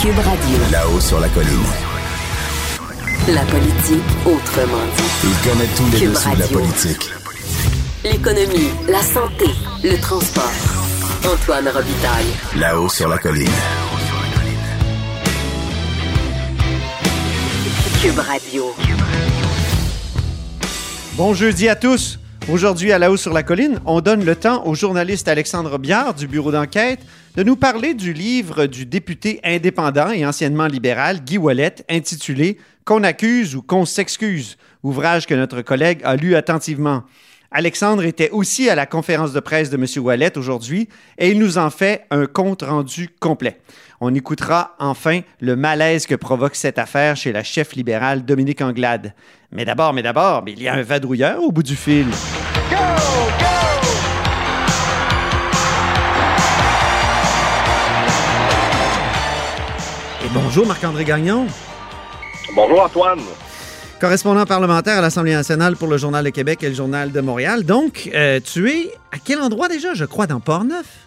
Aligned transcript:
Cube 0.00 0.16
Radio. 0.16 0.58
Là-haut 0.72 0.98
sur 0.98 1.20
la 1.20 1.28
colline. 1.28 1.50
La 3.28 3.42
politique 3.42 4.00
autrement 4.24 4.86
dit. 4.96 5.02
Il 5.24 5.50
connaît 5.50 5.68
tous 5.76 5.92
les 5.92 5.98
Cube 5.98 6.12
dessous 6.12 6.30
de 6.30 6.38
la 6.38 6.46
politique. 6.46 7.10
L'économie, 8.04 8.70
la 8.88 9.02
santé, 9.02 9.44
le 9.84 10.00
transport. 10.00 10.50
Antoine 11.30 11.68
Robitaille. 11.68 12.32
Là-haut 12.58 12.88
sur 12.88 13.10
la 13.10 13.18
colline. 13.18 13.46
Cube 18.00 18.20
Radio. 18.20 18.74
Bon 21.18 21.34
jeudi 21.34 21.68
à 21.68 21.76
tous. 21.76 22.18
Aujourd'hui, 22.50 22.90
à 22.90 22.98
la 22.98 23.12
hausse 23.12 23.20
sur 23.20 23.34
la 23.34 23.42
colline, 23.42 23.78
on 23.84 24.00
donne 24.00 24.24
le 24.24 24.34
temps 24.34 24.66
au 24.66 24.74
journaliste 24.74 25.28
Alexandre 25.28 25.76
Biard 25.76 26.14
du 26.14 26.26
bureau 26.26 26.52
d'enquête 26.52 27.00
de 27.36 27.42
nous 27.42 27.56
parler 27.56 27.94
du 27.94 28.12
livre 28.12 28.66
du 28.66 28.86
député 28.86 29.40
indépendant 29.44 30.10
et 30.10 30.26
anciennement 30.26 30.66
libéral 30.66 31.22
Guy 31.24 31.38
Wallet 31.38 31.76
intitulé 31.88 32.58
Qu'on 32.84 33.04
accuse 33.04 33.54
ou 33.54 33.62
qu'on 33.62 33.84
s'excuse, 33.84 34.56
ouvrage 34.82 35.26
que 35.26 35.34
notre 35.34 35.62
collègue 35.62 36.00
a 36.02 36.16
lu 36.16 36.34
attentivement. 36.34 37.04
Alexandre 37.52 38.04
était 38.04 38.30
aussi 38.30 38.70
à 38.70 38.74
la 38.74 38.86
conférence 38.86 39.32
de 39.32 39.40
presse 39.40 39.70
de 39.70 39.76
M. 39.76 40.04
Wallet 40.04 40.38
aujourd'hui 40.38 40.88
et 41.18 41.30
il 41.30 41.38
nous 41.38 41.58
en 41.58 41.70
fait 41.70 42.04
un 42.10 42.26
compte 42.26 42.62
rendu 42.62 43.10
complet. 43.20 43.60
On 44.00 44.14
écoutera 44.14 44.76
enfin 44.78 45.20
le 45.40 45.56
malaise 45.56 46.06
que 46.06 46.14
provoque 46.14 46.54
cette 46.54 46.78
affaire 46.78 47.16
chez 47.16 47.32
la 47.32 47.42
chef 47.42 47.74
libérale 47.74 48.24
Dominique 48.24 48.62
Anglade. 48.62 49.14
Mais 49.52 49.64
d'abord, 49.64 49.92
mais 49.92 50.02
d'abord, 50.02 50.44
il 50.46 50.62
y 50.62 50.68
a 50.68 50.74
un 50.74 50.82
vadrouilleur 50.82 51.42
au 51.42 51.50
bout 51.52 51.64
du 51.64 51.76
fil. 51.76 52.06
Et 52.70 53.49
bonjour 60.34 60.66
Marc-André 60.66 61.04
Gagnon, 61.04 61.46
Bonjour 62.54 62.82
Antoine. 62.82 63.20
correspondant 64.00 64.44
parlementaire 64.44 64.98
à 64.98 65.00
l'Assemblée 65.02 65.32
nationale 65.34 65.76
pour 65.76 65.88
le 65.88 65.96
Journal 65.98 66.24
de 66.24 66.30
Québec 66.30 66.62
et 66.62 66.68
le 66.68 66.74
Journal 66.74 67.12
de 67.12 67.20
Montréal. 67.20 67.64
Donc, 67.64 68.10
euh, 68.14 68.40
tu 68.40 68.68
es 68.68 68.86
à 69.12 69.18
quel 69.24 69.40
endroit 69.40 69.68
déjà? 69.68 69.94
Je 69.94 70.04
crois 70.04 70.26
dans 70.26 70.40
Port-Neuf. 70.40 71.06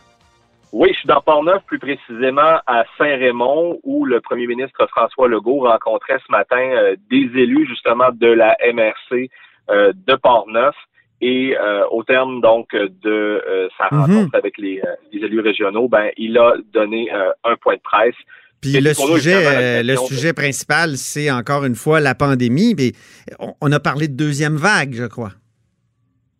Oui, 0.72 0.90
je 0.94 1.00
suis 1.00 1.08
dans 1.08 1.22
Port-Neuf, 1.22 1.62
plus 1.68 1.80
précisément 1.80 2.60
à 2.66 2.84
Saint-Raymond, 2.98 3.80
où 3.84 4.06
le 4.06 4.22
premier 4.22 4.48
ministre 4.48 4.88
François 4.88 5.28
Legault 5.28 5.60
rencontrait 5.68 6.18
ce 6.26 6.32
matin 6.32 6.58
euh, 6.62 6.96
des 7.12 7.30
élus 7.40 7.68
justement 7.68 8.10
de 8.12 8.28
la 8.28 8.56
MRC 8.74 9.30
euh, 9.70 9.92
de 10.08 10.16
Port-Neuf. 10.16 10.76
Et 11.22 11.56
euh, 11.58 11.86
au 11.92 12.04
terme 12.04 12.42
donc 12.42 12.70
de 12.74 13.70
sa 13.78 13.88
Mhm. 13.96 14.02
rencontre 14.02 14.36
avec 14.36 14.58
les, 14.58 14.82
les 15.14 15.20
élus 15.26 15.40
régionaux, 15.40 15.88
ben 15.88 16.10
il 16.18 16.38
a 16.38 16.54
donné 16.74 17.10
un 17.12 17.56
point 17.62 17.76
de 17.76 17.82
presse. 17.82 18.16
Puis 18.64 18.82
le 18.82 18.94
sujet, 18.94 19.84
le 19.84 19.96
sujet 19.96 20.34
principal, 20.34 20.98
c'est 20.98 21.30
encore 21.30 21.66
une 21.66 21.76
fois 21.76 22.00
la 22.00 22.16
pandémie. 22.16 22.74
Mais 22.76 22.94
on, 23.40 23.54
on 23.62 23.72
a 23.72 23.80
parlé 23.80 24.08
de 24.08 24.16
deuxième 24.16 24.56
vague, 24.56 24.94
je 24.94 25.06
crois. 25.06 25.32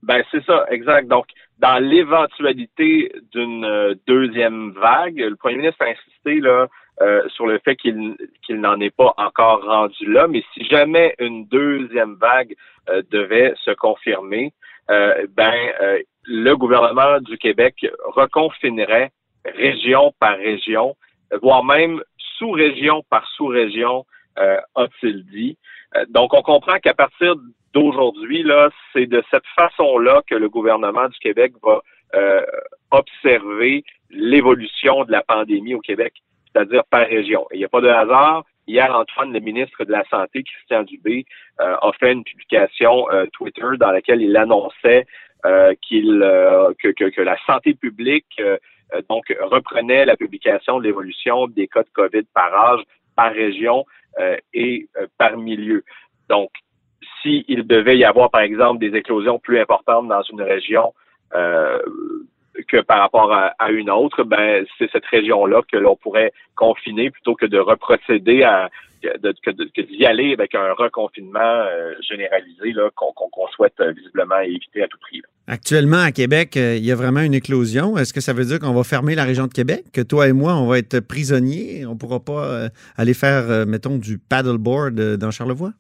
Ben 0.02 0.22
c'est 0.32 0.44
ça, 0.46 0.66
exact. 0.70 1.08
Donc, 1.08 1.26
dans 1.60 1.82
l'éventualité 1.82 3.12
d'une 3.32 3.64
euh, 3.64 3.96
deuxième 4.06 4.72
vague, 4.72 5.18
le 5.18 5.36
premier 5.36 5.58
ministre 5.58 5.82
a 5.82 5.90
insisté 5.90 6.42
là 6.42 6.68
euh, 7.02 7.28
sur 7.30 7.48
le 7.48 7.60
fait 7.64 7.76
qu'il 7.76 8.16
n'en 8.50 8.80
est 8.80 8.96
pas 8.96 9.14
encore 9.18 9.64
rendu 9.64 10.12
là, 10.12 10.28
mais 10.28 10.44
si 10.54 10.66
jamais 10.66 11.16
une 11.20 11.46
deuxième 11.48 12.16
vague 12.16 12.54
euh, 12.90 13.02
devait 13.10 13.54
se 13.64 13.72
confirmer, 13.72 14.54
euh, 14.92 15.26
ben 15.36 15.54
le 16.26 16.54
gouvernement 16.56 17.20
du 17.22 17.38
Québec 17.38 17.86
reconfinerait 18.06 19.12
région 19.46 20.14
par 20.20 20.38
région, 20.38 20.96
voire 21.42 21.64
même 21.64 22.02
sous-région 22.38 23.04
par 23.10 23.28
sous-région, 23.36 24.06
euh, 24.40 24.58
a-t-il 24.76 25.26
dit. 25.26 25.58
Euh, 25.96 26.06
donc, 26.10 26.34
on 26.34 26.42
comprend 26.42 26.80
qu'à 26.80 26.94
partir 26.94 27.36
d'aujourd'hui, 27.74 28.44
là, 28.44 28.70
c'est 28.92 29.08
de 29.08 29.24
cette 29.32 29.46
façon-là 29.56 30.22
que 30.28 30.36
le 30.36 30.50
gouvernement 30.50 31.08
du 31.08 31.18
Québec 31.20 31.54
va 31.64 31.82
euh, 32.16 32.46
observer 32.92 33.84
l'évolution 34.10 35.04
de 35.06 35.12
la 35.12 35.24
pandémie 35.24 35.74
au 35.74 35.80
Québec, 35.80 36.14
c'est-à-dire 36.46 36.84
par 36.90 37.08
région. 37.08 37.48
Il 37.52 37.60
n'y 37.60 37.66
a 37.66 37.70
pas 37.70 37.82
de 37.82 37.88
hasard. 37.88 38.44
Hier, 38.68 38.96
Antoine, 38.96 39.34
le 39.34 39.40
ministre 39.40 39.84
de 39.84 39.92
la 39.92 40.04
Santé, 40.06 40.44
Christian 40.44 40.84
Dubé, 40.84 41.26
euh, 41.60 41.76
a 41.82 41.92
fait 42.00 42.14
une 42.14 42.24
publication 42.24 43.10
euh, 43.12 43.26
Twitter 43.34 43.66
dans 43.80 43.92
laquelle 43.92 44.22
il 44.22 44.38
annonçait 44.38 45.06
euh, 45.46 45.74
qu'il 45.82 46.22
euh, 46.24 46.72
que, 46.82 46.90
que, 46.90 47.10
que 47.10 47.22
la 47.22 47.38
santé 47.46 47.74
publique 47.74 48.42
donc 49.10 49.26
reprenait 49.42 50.06
la 50.06 50.16
publication 50.16 50.80
de 50.80 50.84
l'évolution 50.84 51.48
des 51.48 51.68
cas 51.68 51.84
de 51.84 51.90
COVID 51.94 52.24
par 52.34 52.54
âge, 52.54 52.82
par 53.16 53.32
région 53.32 53.86
euh, 54.20 54.38
et 54.54 54.88
euh, 54.98 55.08
par 55.18 55.38
milieu. 55.38 55.84
Donc, 56.30 56.52
s'il 57.22 57.66
devait 57.66 57.98
y 57.98 58.06
avoir, 58.06 58.30
par 58.30 58.42
exemple, 58.42 58.80
des 58.80 58.96
éclosions 58.98 59.40
plus 59.40 59.60
importantes 59.60 60.08
dans 60.08 60.22
une 60.24 60.42
région 60.42 60.94
euh, 61.34 61.80
que 62.68 62.82
par 62.82 63.00
rapport 63.00 63.34
à, 63.34 63.72
une 63.72 63.90
autre, 63.90 64.24
ben 64.24 64.66
c'est 64.78 64.90
cette 64.92 65.06
région-là 65.06 65.62
que 65.72 65.78
l'on 65.78 65.96
pourrait 65.96 66.34
confiner 66.56 67.10
plutôt 67.10 67.36
que 67.36 67.46
de 67.46 67.58
reprocéder 67.58 68.44
à 68.44 68.70
que 69.44 69.82
d'y 69.82 70.06
aller 70.06 70.34
avec 70.34 70.56
un 70.56 70.74
reconfinement 70.74 71.40
euh, 71.40 71.94
généralisé 72.10 72.72
là, 72.72 72.90
qu'on 72.96 73.48
souhaite 73.56 73.74
euh, 73.80 73.92
visiblement 73.92 74.40
éviter 74.40 74.84
à 74.84 74.88
tout 74.88 74.98
prix. 75.00 75.22
Actuellement, 75.48 76.02
à 76.02 76.12
Québec, 76.12 76.56
euh, 76.56 76.76
il 76.78 76.86
y 76.86 76.92
a 76.92 76.96
vraiment 76.96 77.20
une 77.20 77.34
éclosion. 77.34 77.98
Est-ce 77.98 78.14
que 78.14 78.22
ça 78.22 78.34
veut 78.34 78.46
dire 78.46 78.60
qu'on 78.60 78.74
va 78.74 78.84
fermer 78.84 79.16
la 79.16 79.26
région 79.26 79.48
de 79.48 79.54
Québec? 79.54 79.84
Que 79.92 80.02
toi 80.02 80.28
et 80.28 80.34
moi, 80.34 80.56
on 80.56 80.68
va 80.68 80.78
être 80.78 81.00
prisonniers? 81.02 81.86
On 81.86 81.94
ne 81.94 81.98
pourra 81.98 82.20
pas 82.20 82.70
aller 82.96 83.14
faire, 83.14 83.66
mettons, 83.68 83.98
du 83.98 84.18
paddleboard 84.18 85.18
dans 85.18 85.32
Charlevoix? 85.32 85.74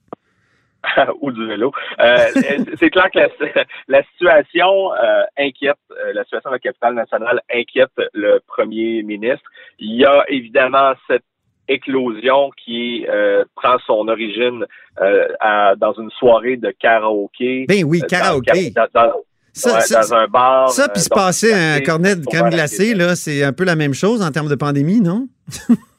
ou 1.21 1.31
du 1.31 1.47
vélo. 1.47 1.71
Euh, 1.99 2.17
c'est 2.79 2.89
clair 2.89 3.09
que 3.13 3.19
la, 3.19 3.63
la 3.88 4.03
situation 4.03 4.94
euh, 4.94 5.23
inquiète, 5.38 5.77
euh, 5.91 6.13
la 6.13 6.23
situation 6.23 6.49
de 6.49 6.55
la 6.55 6.59
capitale 6.59 6.94
nationale 6.95 7.41
inquiète 7.53 7.91
le 8.13 8.39
premier 8.47 9.03
ministre. 9.03 9.45
Il 9.79 9.95
y 9.95 10.05
a 10.05 10.23
évidemment 10.29 10.94
cette 11.07 11.23
éclosion 11.69 12.51
qui 12.63 13.05
euh, 13.07 13.45
prend 13.55 13.77
son 13.88 14.07
origine 14.09 14.66
euh, 15.01 15.27
à- 15.39 15.75
dans 15.77 15.94
une 15.94 16.09
soirée 16.11 16.57
de 16.57 16.71
karaoké. 16.77 17.65
Ben 17.67 17.83
oui, 17.85 18.01
Euh, 18.03 18.07
karaoké. 18.07 18.71
Dans, 18.71 18.88
dans- 18.94 19.13
Ça, 19.53 19.75
ouais, 19.75 19.81
ça, 19.81 20.01
dans 20.01 20.13
un 20.15 20.27
bar. 20.27 20.69
ça, 20.71 20.89
puis 20.89 21.00
se 21.01 21.09
passer 21.09 21.53
un 21.53 21.79
cornet 21.81 22.15
de 22.15 22.25
crème 22.25 22.50
glacée, 22.50 22.94
là, 22.95 23.15
c'est 23.15 23.44
un 23.44 23.53
peu 23.53 23.63
la 23.63 23.75
même 23.75 23.94
chose 23.94 24.21
en 24.23 24.31
termes 24.31 24.50
de 24.50 24.55
pandémie, 24.55 25.00
non? 25.00 25.27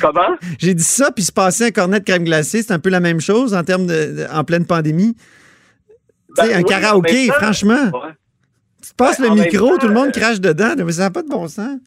Comment? 0.00 0.36
J'ai 0.58 0.74
dit 0.74 0.82
ça, 0.82 1.10
puis 1.12 1.24
se 1.24 1.32
passer 1.32 1.66
un 1.66 1.70
cornet 1.70 2.00
de 2.00 2.04
crème 2.04 2.24
glacée, 2.24 2.62
c'est 2.62 2.72
un 2.72 2.78
peu 2.78 2.90
la 2.90 3.00
même 3.00 3.20
chose 3.20 3.54
en 3.54 3.62
termes 3.64 3.86
de, 3.86 4.26
en 4.32 4.44
pleine 4.44 4.66
pandémie. 4.66 5.14
Tu 5.14 6.42
sais, 6.44 6.48
Ben 6.48 6.54
un 6.56 6.58
oui, 6.58 6.64
karaoké, 6.64 7.26
temps, 7.28 7.34
franchement, 7.34 7.90
Ouais. 7.92 8.10
tu 8.82 8.90
te 8.90 8.96
passes 8.96 9.20
Ben, 9.20 9.26
le 9.26 9.32
en 9.32 9.34
même 9.36 9.44
micro, 9.44 9.68
temps, 9.70 9.78
tout 9.78 9.88
le 9.88 9.94
monde 9.94 10.08
euh, 10.08 10.10
crache 10.20 10.40
dedans, 10.40 10.74
mais 10.76 10.92
ça 10.92 11.02
n'a 11.02 11.10
pas 11.10 11.22
de 11.22 11.28
bon 11.28 11.46
sens. 11.48 11.78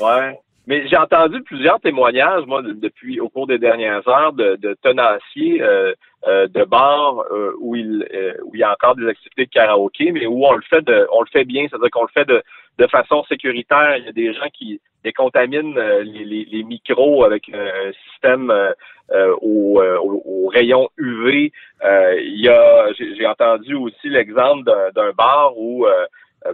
Ouais. 0.00 0.38
Mais 0.66 0.86
j'ai 0.88 0.96
entendu 0.96 1.42
plusieurs 1.42 1.80
témoignages, 1.80 2.44
moi, 2.46 2.62
de- 2.62 2.72
depuis 2.74 3.18
au 3.18 3.28
cours 3.28 3.46
des 3.46 3.58
dernières 3.58 4.06
heures, 4.06 4.32
de, 4.34 4.56
de 4.60 4.76
tenanciers 4.82 5.60
euh, 5.62 5.92
euh, 6.28 6.46
de 6.48 6.62
bars 6.64 7.24
euh, 7.32 7.52
où 7.60 7.74
il 7.74 8.06
où 8.44 8.54
il 8.54 8.60
y 8.60 8.62
a 8.62 8.70
encore 8.70 8.94
des 8.94 9.08
activités 9.08 9.46
de 9.46 9.50
karaoké, 9.50 10.12
mais 10.12 10.26
où 10.26 10.44
on 10.44 10.52
le 10.52 10.62
fait 10.68 10.82
de 10.82 11.06
on 11.12 11.22
le 11.22 11.28
fait 11.32 11.44
bien, 11.44 11.66
c'est-à-dire 11.68 11.90
qu'on 11.90 12.02
le 12.02 12.10
fait 12.12 12.26
de, 12.26 12.42
de 12.78 12.86
façon 12.86 13.24
sécuritaire. 13.24 13.96
Il 13.96 14.04
y 14.04 14.08
a 14.08 14.12
des 14.12 14.32
gens 14.34 14.48
qui 14.52 14.80
décontaminent 15.04 15.76
euh, 15.78 16.02
les, 16.02 16.24
les, 16.24 16.44
les 16.44 16.62
micros 16.64 17.24
avec 17.24 17.48
euh, 17.54 17.88
un 17.88 17.92
système 18.10 18.50
euh, 18.50 18.72
euh, 19.12 19.34
au, 19.40 19.80
euh, 19.80 19.98
au, 19.98 20.22
au 20.24 20.48
rayon 20.48 20.88
UV. 20.98 21.52
Euh, 21.84 22.20
il 22.20 22.40
y 22.40 22.48
a 22.48 22.86
j'ai 22.96 23.26
entendu 23.26 23.74
aussi 23.74 24.08
l'exemple 24.08 24.64
d'un- 24.94 25.12
bar 25.12 25.56
où 25.58 25.86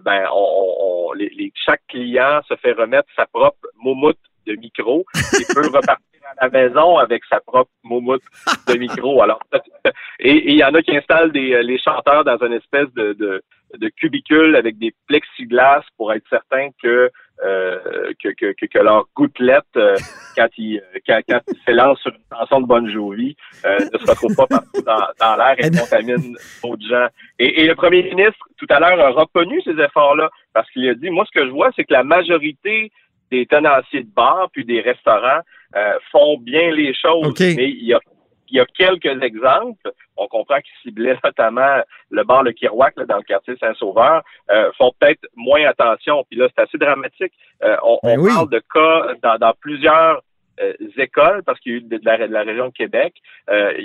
ben, 0.05 0.25
on, 0.33 0.75
on- 0.81 1.13
les, 1.13 1.29
les- 1.31 1.53
chaque 1.55 1.83
client 1.89 2.41
se 2.49 2.57
fait 2.57 2.73
remettre 2.73 3.09
sa 3.15 3.27
propre 3.27 3.69
moumoute 3.83 4.19
de 4.47 4.55
micro 4.55 5.05
et 5.15 5.45
peut 5.55 5.67
repartir 5.67 5.97
à 6.39 6.47
la 6.47 6.51
maison 6.51 6.97
avec 6.99 7.23
sa 7.29 7.41
propre 7.41 7.71
moumoute 7.85 8.23
de 8.69 8.79
micro. 8.79 9.23
Alors, 9.23 9.41
et 10.21 10.51
il 10.51 10.57
y 10.57 10.65
en 10.65 10.75
a 10.75 10.83
qui 10.83 10.97
installent 10.97 11.31
des, 11.33 11.63
les 11.63 11.79
chanteurs 11.79 12.25
dans 12.25 12.39
une 12.45 12.55
espèce 12.55 12.93
de, 12.95 13.13
de, 13.13 13.43
de 13.77 13.89
cubicule 13.91 14.57
avec 14.57 14.79
des 14.79 14.93
plexiglas 15.07 15.83
pour 15.97 16.13
être 16.13 16.27
certain 16.29 16.71
que 16.83 17.11
euh, 17.45 18.13
que, 18.23 18.31
que, 18.31 18.53
que, 18.53 18.67
que 18.67 18.79
leur 18.79 19.07
gouttelette, 19.15 19.65
euh, 19.77 19.97
quand 20.37 20.49
ils 20.57 20.79
euh, 20.79 20.99
quand, 21.07 21.21
quand 21.29 21.41
ils 21.49 21.61
s'élancent 21.65 22.01
sur 22.01 22.13
une 22.13 22.39
chanson 22.39 22.61
de 22.61 22.67
Bon 22.67 22.89
Jovi, 22.89 23.37
euh, 23.65 23.79
ne 23.93 23.99
se 23.99 24.11
retrouve 24.11 24.35
pas 24.35 24.47
partout 24.47 24.83
dans, 24.85 25.07
dans 25.21 25.37
l'air 25.37 25.55
et 25.59 25.71
contamine 25.71 26.37
d'autres 26.63 26.89
gens. 26.89 27.07
Et, 27.39 27.63
et 27.63 27.67
le 27.67 27.75
premier 27.75 28.03
ministre, 28.03 28.39
tout 28.57 28.67
à 28.71 28.81
l'heure, 28.81 28.99
a 29.01 29.11
reconnu 29.11 29.61
ces 29.63 29.79
efforts-là 29.79 30.31
parce 30.55 30.71
qu'il 30.71 30.89
a 30.89 30.95
dit, 30.95 31.11
moi, 31.11 31.25
ce 31.27 31.39
que 31.39 31.47
je 31.47 31.51
vois, 31.51 31.71
c'est 31.77 31.85
que 31.85 31.93
la 31.93 32.05
majorité 32.05 32.91
des 33.31 33.47
tenanciers 33.47 34.03
de 34.03 34.15
bars 34.15 34.49
puis 34.53 34.65
des 34.65 34.81
restaurants 34.81 35.41
euh, 35.75 35.99
font 36.13 36.39
bien 36.39 36.71
les 36.71 36.95
choses. 36.95 37.35
Mais 37.39 37.71
il 37.71 37.85
y 37.85 37.95
a 37.95 38.01
il 38.51 38.57
y 38.57 38.61
a 38.61 38.67
quelques 38.67 39.23
exemples. 39.23 39.93
On 40.17 40.27
comprend 40.29 40.57
qu'ils 40.57 40.77
ciblaient 40.83 41.19
notamment 41.23 41.83
le 42.11 42.25
bar 42.25 42.43
Le 42.43 42.53
Kirouac 42.53 42.95
là, 42.97 43.05
dans 43.05 43.17
le 43.17 43.23
quartier 43.23 43.57
Saint-Sauveur. 43.59 44.23
Euh, 44.51 44.71
font 44.79 44.93
peut-être 44.99 45.27
moins 45.35 45.65
attention. 45.67 46.25
Puis 46.29 46.39
là, 46.39 46.49
c'est 46.55 46.63
assez 46.63 46.79
dramatique. 46.79 47.33
Euh, 47.63 47.77
on 47.83 47.99
Ben 48.03 48.19
on 48.19 48.23
oui. 48.23 48.31
parle 48.35 48.51
de 48.51 48.63
cas 48.73 49.15
dans, 49.23 49.39
dans 49.39 49.53
plusieurs 49.61 50.23
écoles, 50.97 51.43
parce 51.45 51.61
qu'il 51.61 51.73
y 51.73 51.75
a 51.75 51.79
eu 51.79 51.83
de 51.83 52.01
la, 52.03 52.17
de 52.27 52.33
la 52.33 52.43
région 52.43 52.69
de 52.69 52.73
Québec, 52.73 53.13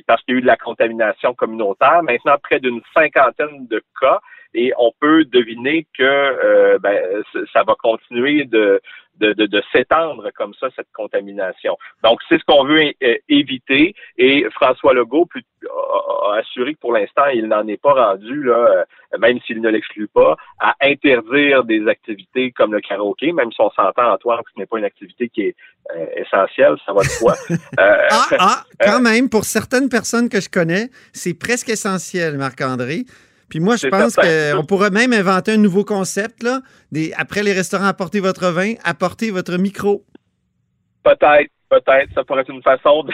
parce 0.08 0.24
qu'il 0.24 0.36
y 0.36 0.38
a 0.38 0.40
eu 0.40 0.42
de 0.42 0.48
la 0.48 0.56
contamination 0.56 1.34
communautaire. 1.34 2.02
Maintenant, 2.02 2.38
près 2.42 2.62
d'une 2.62 2.80
cinquantaine 2.94 3.68
de 3.68 3.84
cas 4.00 4.22
et 4.54 4.74
on 4.78 4.92
peut 5.00 5.26
deviner 5.26 5.88
que 5.98 6.04
euh, 6.04 6.80
ben, 6.80 7.24
ça 7.54 7.64
va 7.64 7.76
continuer 7.76 8.46
de, 8.46 8.82
de, 9.22 9.46
de, 9.46 9.64
s'étendre 9.72 10.30
comme 10.36 10.54
ça, 10.60 10.68
cette 10.76 10.92
contamination. 10.94 11.78
Donc, 12.04 12.20
c'est 12.28 12.40
ce 12.40 12.44
qu'on 12.46 12.66
veut 12.66 12.92
éviter. 13.30 13.96
Et 14.18 14.46
François 14.52 14.94
Legault 14.94 15.28
a 15.70 16.38
assuré 16.40 16.74
que 16.74 16.80
pour 16.80 16.94
l'instant, 16.94 17.26
il 17.34 17.48
n'en 17.48 17.68
est 17.68 17.82
pas 17.82 17.94
rendu, 17.94 18.44
là, 18.44 18.86
euh, 19.14 19.18
même 19.20 19.40
s'il 19.46 19.62
ne 19.62 19.70
l'exclut 19.70 20.08
pas, 20.08 20.36
à 20.60 20.76
interdire 20.82 21.64
des 21.64 21.88
activités 21.88 22.52
comme 22.52 22.74
le 22.74 22.82
karaoké, 22.82 23.32
même 23.32 23.52
si 23.52 23.62
on 23.62 23.70
s'entend, 23.72 24.12
Antoine, 24.14 24.40
que 24.40 24.52
ce 24.56 24.60
n'est 24.60 24.66
pas 24.66 24.78
une 24.78 24.86
activité 24.86 25.30
qui 25.30 25.42
est 25.42 25.56
euh, 25.96 26.06
essentielle, 26.16 26.76
ça 26.86 26.94
va 26.94 27.02
de 27.02 27.08
soi. 27.08 27.36
ah, 27.78 28.08
ah, 28.40 28.64
quand 28.80 29.02
même, 29.02 29.30
pour 29.30 29.46
certaines 29.46 29.90
personnes 29.90 30.30
que 30.30 30.42
je 30.42 30.50
connais, 30.50 30.90
c'est 31.14 31.38
presque 31.38 31.70
essentiel, 31.70 32.38
Marc-André. 32.38 33.06
Puis 33.52 33.60
moi, 33.60 33.76
je 33.76 33.88
pense 33.88 34.16
qu'on 34.16 34.66
pourrait 34.66 34.92
même 34.92 35.12
inventer 35.12 35.52
un 35.52 35.58
nouveau 35.58 35.84
concept. 35.84 36.42
Là, 36.42 36.62
des, 36.90 37.12
après 37.18 37.44
les 37.44 37.52
restaurants, 37.52 37.88
apportez 37.88 38.22
votre 38.22 38.50
vin, 38.50 38.76
apportez 38.86 39.30
votre 39.30 39.58
micro. 39.58 40.06
Peut-être, 41.04 41.52
peut-être. 41.70 42.14
Ça 42.16 42.24
pourrait 42.24 42.42
être 42.42 42.50
une 42.50 42.64
façon 42.64 43.04
de, 43.04 43.12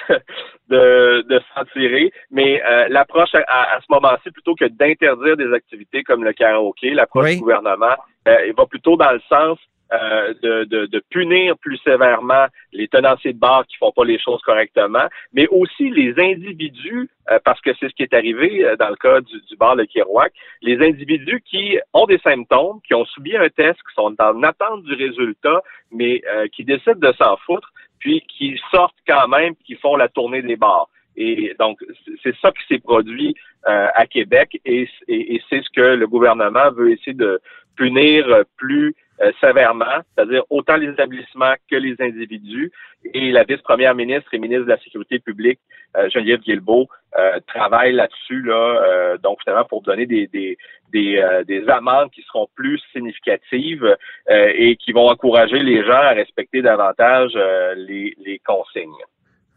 de, 0.69 1.25
de 1.27 1.41
s'en 1.55 1.65
tirer. 1.73 2.11
Mais 2.29 2.61
euh, 2.63 2.87
l'approche 2.89 3.33
à, 3.33 3.79
ce 3.81 3.87
moment-ci, 3.89 4.29
plutôt 4.29 4.53
que 4.53 4.65
d'interdire 4.65 5.37
des 5.37 5.51
activités 5.51 6.03
comme 6.03 6.23
le 6.23 6.33
karaoké, 6.33 6.93
l'approche 6.93 7.31
du 7.31 7.39
gouvernement, 7.39 7.95
euh, 8.27 8.53
va 8.55 8.65
plutôt 8.67 8.95
dans 8.95 9.11
le 9.11 9.21
sens 9.27 9.57
euh, 9.93 10.33
de, 10.43 10.65
de, 10.65 10.85
de, 10.87 11.01
punir 11.09 11.57
plus 11.59 11.77
sévèrement 11.77 12.47
les 12.73 12.89
tenanciers 12.89 13.31
de 13.31 13.39
bar 13.39 13.65
qui 13.67 13.77
font 13.77 13.93
pas 13.93 14.03
les 14.03 14.19
choses 14.19 14.41
correctement, 14.41 15.07
mais 15.31 15.47
aussi 15.47 15.89
les 15.91 16.13
individus, 16.19 17.09
euh, 17.31 17.39
parce 17.45 17.61
que 17.61 17.69
c'est 17.79 17.87
ce 17.87 17.95
qui 17.95 18.03
est 18.03 18.13
arrivé 18.13 18.65
euh, 18.65 18.75
dans 18.75 18.89
le 18.89 18.97
cas 18.97 19.21
du, 19.21 19.39
du 19.49 19.55
bar 19.55 19.77
de 19.77 19.85
Kerouac, 19.85 20.33
les 20.61 20.85
individus 20.85 21.41
qui 21.49 21.77
ont 21.93 22.05
des 22.05 22.17
symptômes, 22.17 22.81
qui 22.85 22.95
ont 22.95 23.05
subi 23.05 23.37
un 23.37 23.47
test, 23.47 23.79
qui 23.87 23.93
sont 23.95 24.13
en 24.19 24.43
attente 24.43 24.83
du 24.83 24.93
résultat, 24.93 25.61
mais 25.93 26.21
qui 26.51 26.65
décident 26.65 26.99
de 26.99 27.13
s'en 27.13 27.37
foutre, 27.37 27.71
puis 27.99 28.21
qui 28.27 28.59
sortent 28.71 28.97
quand 29.07 29.29
même, 29.29 29.55
qui 29.65 29.75
font 29.75 29.95
la 29.95 30.09
tournée 30.09 30.41
des 30.41 30.57
bars. 30.57 30.89
Et 31.15 31.55
donc, 31.59 31.79
c'est 32.23 32.35
ça 32.41 32.51
qui 32.51 32.67
s'est 32.67 32.79
produit 32.79 33.35
à 33.63 34.05
Québec 34.05 34.59
et, 34.65 34.89
et 35.07 35.41
c'est 35.49 35.61
ce 35.63 35.69
que 35.69 35.95
le 35.95 36.07
gouvernement 36.07 36.71
veut 36.71 36.91
essayer 36.91 37.13
de 37.13 37.39
punir 37.77 38.43
plus 38.57 38.93
euh, 39.21 39.31
sévèrement, 39.41 40.01
c'est-à-dire 40.15 40.43
autant 40.49 40.77
les 40.77 40.89
établissements 40.89 41.55
que 41.69 41.75
les 41.75 41.95
individus. 41.99 42.71
Et 43.13 43.31
la 43.31 43.43
vice-première 43.43 43.95
ministre 43.95 44.33
et 44.33 44.39
ministre 44.39 44.65
de 44.65 44.69
la 44.69 44.79
Sécurité 44.79 45.19
publique, 45.19 45.59
euh, 45.95 46.09
Geneviève 46.09 46.41
Guilbeault, 46.41 46.87
euh, 47.17 47.39
travaille 47.47 47.93
là-dessus, 47.93 48.41
là, 48.43 49.17
donc 49.23 49.39
finalement 49.41 49.65
pour 49.65 49.81
donner 49.81 50.05
des, 50.05 50.27
des, 50.27 50.57
des, 50.91 51.43
des 51.47 51.67
amendes 51.69 52.11
qui 52.11 52.21
seront 52.23 52.47
plus 52.55 52.79
significatives 52.91 53.97
et 54.29 54.75
qui 54.75 54.91
vont 54.91 55.07
encourager 55.07 55.59
les 55.59 55.83
gens 55.83 55.93
à 55.93 56.09
respecter 56.09 56.61
davantage 56.61 57.33
les, 57.77 58.15
les 58.23 58.39
consignes. 58.45 58.91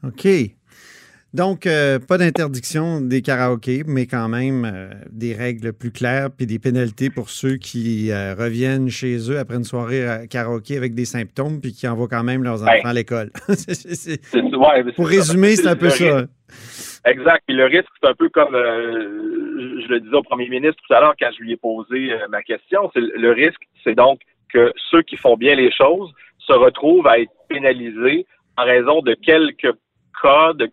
OK. 0.04 0.26
Donc, 1.32 1.66
euh, 1.66 2.00
pas 2.00 2.18
d'interdiction 2.18 3.00
des 3.00 3.22
karaokés, 3.22 3.84
mais 3.86 4.06
quand 4.06 4.28
même 4.28 4.64
euh, 4.64 4.90
des 5.12 5.32
règles 5.32 5.72
plus 5.72 5.92
claires 5.92 6.28
puis 6.36 6.44
des 6.46 6.58
pénalités 6.58 7.08
pour 7.08 7.30
ceux 7.30 7.56
qui 7.56 8.10
euh, 8.10 8.34
reviennent 8.34 8.88
chez 8.88 9.30
eux 9.30 9.38
après 9.38 9.54
une 9.54 9.64
soirée 9.64 10.08
à 10.08 10.26
karaoké 10.26 10.76
avec 10.76 10.94
des 10.94 11.04
symptômes 11.04 11.60
puis 11.60 11.72
qui 11.72 11.86
envoient 11.86 12.08
quand 12.08 12.24
même 12.24 12.42
leurs 12.42 12.64
enfants 12.64 12.88
à 12.88 12.92
l'école. 12.92 13.30
pour 14.96 15.06
résumer, 15.06 15.54
c'est 15.54 15.68
un 15.68 15.76
peu 15.76 15.90
ça. 15.90 16.24
Exact. 17.06 17.44
Puis 17.46 17.56
le 17.56 17.66
risque, 17.66 17.88
c'est 18.02 18.08
un 18.08 18.14
peu 18.14 18.28
comme 18.28 18.52
je 18.52 19.88
le 19.88 20.00
disais 20.00 20.16
au 20.16 20.22
premier 20.22 20.48
ministre 20.48 20.82
tout 20.84 20.94
à 20.94 21.00
l'heure 21.00 21.14
quand 21.18 21.30
je 21.38 21.42
lui 21.44 21.52
ai 21.52 21.56
posé 21.56 22.10
ma 22.28 22.42
question. 22.42 22.90
Le 22.96 23.30
risque, 23.30 23.62
c'est 23.84 23.94
donc 23.94 24.20
que 24.52 24.72
ceux 24.90 25.02
qui 25.02 25.16
font 25.16 25.36
bien 25.36 25.54
les 25.54 25.70
choses 25.70 26.10
se 26.38 26.52
retrouvent 26.52 27.06
à 27.06 27.20
être 27.20 27.30
pénalisés 27.48 28.26
en 28.56 28.64
raison 28.64 29.00
de 29.00 29.14
quelques 29.14 29.72
cas 30.22 30.52
de, 30.52 30.70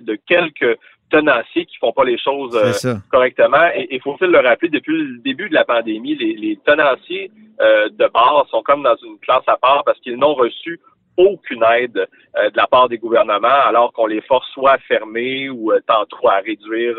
de 0.00 0.18
quelques 0.26 0.78
tenanciers 1.12 1.66
qui 1.66 1.76
font 1.76 1.92
pas 1.92 2.04
les 2.04 2.18
choses 2.18 2.56
euh, 2.56 2.94
correctement. 3.10 3.68
Et 3.74 3.86
il 3.90 4.00
faut-il 4.00 4.28
le 4.28 4.40
rappeler, 4.40 4.70
depuis 4.70 4.96
le 4.96 5.18
début 5.18 5.48
de 5.48 5.54
la 5.54 5.64
pandémie, 5.64 6.16
les, 6.16 6.58
tenanciers 6.64 7.30
euh, 7.60 7.88
de 7.90 8.08
base 8.08 8.48
sont 8.50 8.62
comme 8.62 8.82
dans 8.82 8.96
une 8.96 9.18
classe 9.18 9.46
à 9.46 9.56
part 9.56 9.84
parce 9.84 10.00
qu'ils 10.00 10.16
n'ont 10.16 10.34
reçu 10.34 10.80
aucune 11.18 11.62
aide 11.78 12.08
euh, 12.38 12.50
de 12.50 12.56
la 12.56 12.66
part 12.66 12.88
des 12.88 12.96
gouvernements, 12.96 13.48
alors 13.66 13.92
qu'on 13.92 14.06
les 14.06 14.22
force 14.22 14.48
soit 14.52 14.72
à 14.72 14.78
fermer 14.78 15.50
ou 15.50 15.70
tantôt 15.86 16.28
à 16.28 16.38
réduire 16.38 16.96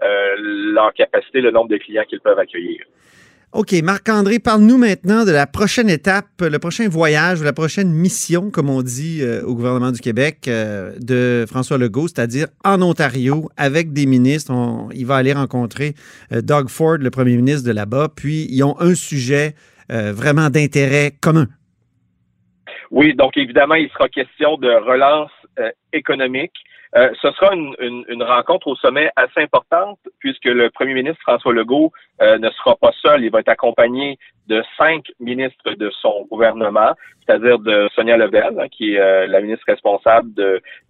leur 0.00 0.94
capacité, 0.94 1.40
le 1.40 1.50
nombre 1.50 1.68
de 1.68 1.78
clients 1.78 2.04
qu'ils 2.08 2.20
peuvent 2.20 2.38
accueillir. 2.38 2.80
OK, 3.52 3.72
Marc-André, 3.82 4.38
parle-nous 4.38 4.76
maintenant 4.76 5.24
de 5.24 5.30
la 5.30 5.46
prochaine 5.46 5.88
étape, 5.88 6.26
le 6.40 6.58
prochain 6.58 6.88
voyage, 6.88 7.42
la 7.42 7.52
prochaine 7.52 7.90
mission, 7.90 8.50
comme 8.50 8.68
on 8.68 8.82
dit 8.82 9.20
euh, 9.22 9.42
au 9.44 9.54
gouvernement 9.54 9.92
du 9.92 10.00
Québec, 10.00 10.48
euh, 10.48 10.92
de 11.00 11.46
François 11.48 11.78
Legault, 11.78 12.08
c'est-à-dire 12.08 12.48
en 12.64 12.82
Ontario, 12.82 13.48
avec 13.56 13.92
des 13.92 14.04
ministres. 14.06 14.52
il 14.94 15.06
va 15.06 15.16
aller 15.16 15.32
rencontrer 15.32 15.94
euh, 16.32 16.42
Doug 16.42 16.68
Ford, 16.68 16.98
le 16.98 17.10
premier 17.10 17.36
ministre 17.36 17.66
de 17.66 17.72
là-bas, 17.72 18.08
puis 18.14 18.46
ils 18.50 18.62
ont 18.64 18.78
un 18.80 18.94
sujet 18.94 19.54
vraiment 19.88 20.50
d'intérêt 20.50 21.12
commun. 21.20 21.46
Oui, 22.90 23.14
donc 23.14 23.36
évidemment, 23.36 23.76
il 23.76 23.88
sera 23.90 24.08
question 24.08 24.56
de 24.56 24.68
relance 24.68 25.30
économique. 25.92 26.52
Euh, 26.94 27.10
ce 27.20 27.30
sera 27.32 27.54
une, 27.54 28.22
rencontre 28.22 28.68
au 28.68 28.76
sommet 28.76 29.10
assez 29.16 29.40
importante 29.40 29.98
puisque 30.18 30.44
le 30.44 30.70
premier 30.70 30.94
ministre 30.94 31.20
François 31.22 31.52
Legault 31.52 31.92
euh, 32.22 32.38
ne 32.38 32.50
sera 32.50 32.76
pas 32.76 32.92
seul. 33.02 33.24
Il 33.24 33.30
va 33.30 33.40
être 33.40 33.48
accompagné 33.48 34.18
de 34.46 34.62
cinq 34.78 35.04
ministres 35.18 35.72
de 35.72 35.90
son 35.90 36.26
gouvernement, 36.30 36.92
c'est-à-dire 37.26 37.58
de 37.58 37.88
Sonia 37.94 38.16
Lebel, 38.16 38.58
hein, 38.58 38.68
qui 38.68 38.94
est 38.94 39.00
euh, 39.00 39.26
la 39.26 39.40
ministre 39.40 39.64
responsable 39.66 40.30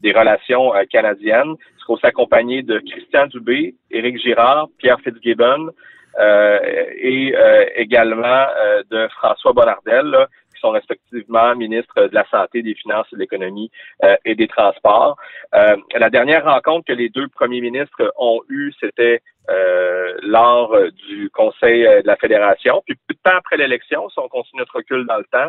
des 0.00 0.12
relations 0.12 0.72
canadiennes. 0.90 1.54
Il 1.58 1.80
sera 1.80 1.92
aussi 1.94 2.06
accompagné 2.06 2.62
de 2.62 2.78
Christian 2.78 3.26
Dubé, 3.26 3.74
Éric 3.90 4.18
Girard, 4.18 4.68
Pierre 4.78 5.00
Fitzgibbon 5.00 5.70
et 6.18 7.34
également 7.74 8.46
de 8.90 9.06
François 9.08 9.52
Bonnardel, 9.52 10.26
qui 10.56 10.60
sont 10.60 10.70
respectivement 10.70 11.54
ministres 11.54 12.08
de 12.08 12.14
la 12.14 12.26
Santé, 12.30 12.62
des 12.62 12.74
Finances, 12.74 13.06
de 13.12 13.18
l'Économie 13.18 13.70
euh, 14.04 14.16
et 14.24 14.34
des 14.34 14.48
Transports. 14.48 15.16
Euh, 15.54 15.76
la 15.94 16.10
dernière 16.10 16.44
rencontre 16.44 16.86
que 16.86 16.92
les 16.92 17.08
deux 17.08 17.28
premiers 17.28 17.60
ministres 17.60 18.12
ont 18.18 18.40
eue, 18.48 18.72
c'était 18.80 19.20
euh, 19.48 20.14
lors 20.22 20.76
du 21.08 21.30
Conseil 21.30 21.82
de 21.82 22.06
la 22.06 22.16
Fédération. 22.16 22.82
Puis 22.84 22.96
peu 23.06 23.14
de 23.14 23.20
temps 23.22 23.36
après 23.36 23.56
l'élection, 23.56 24.08
si 24.10 24.18
on 24.18 24.28
continue 24.28 24.60
notre 24.60 24.76
recul 24.76 25.06
dans 25.06 25.18
le 25.18 25.26
temps, 25.30 25.48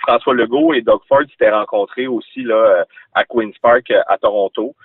François 0.00 0.34
Legault 0.34 0.74
et 0.74 0.82
Doug 0.82 1.00
Ford 1.08 1.22
s'étaient 1.28 1.50
rencontrés 1.50 2.06
aussi 2.06 2.42
là 2.42 2.84
à 3.14 3.24
Queen's 3.24 3.58
Park 3.58 3.90
à 3.90 4.16
Toronto. 4.18 4.76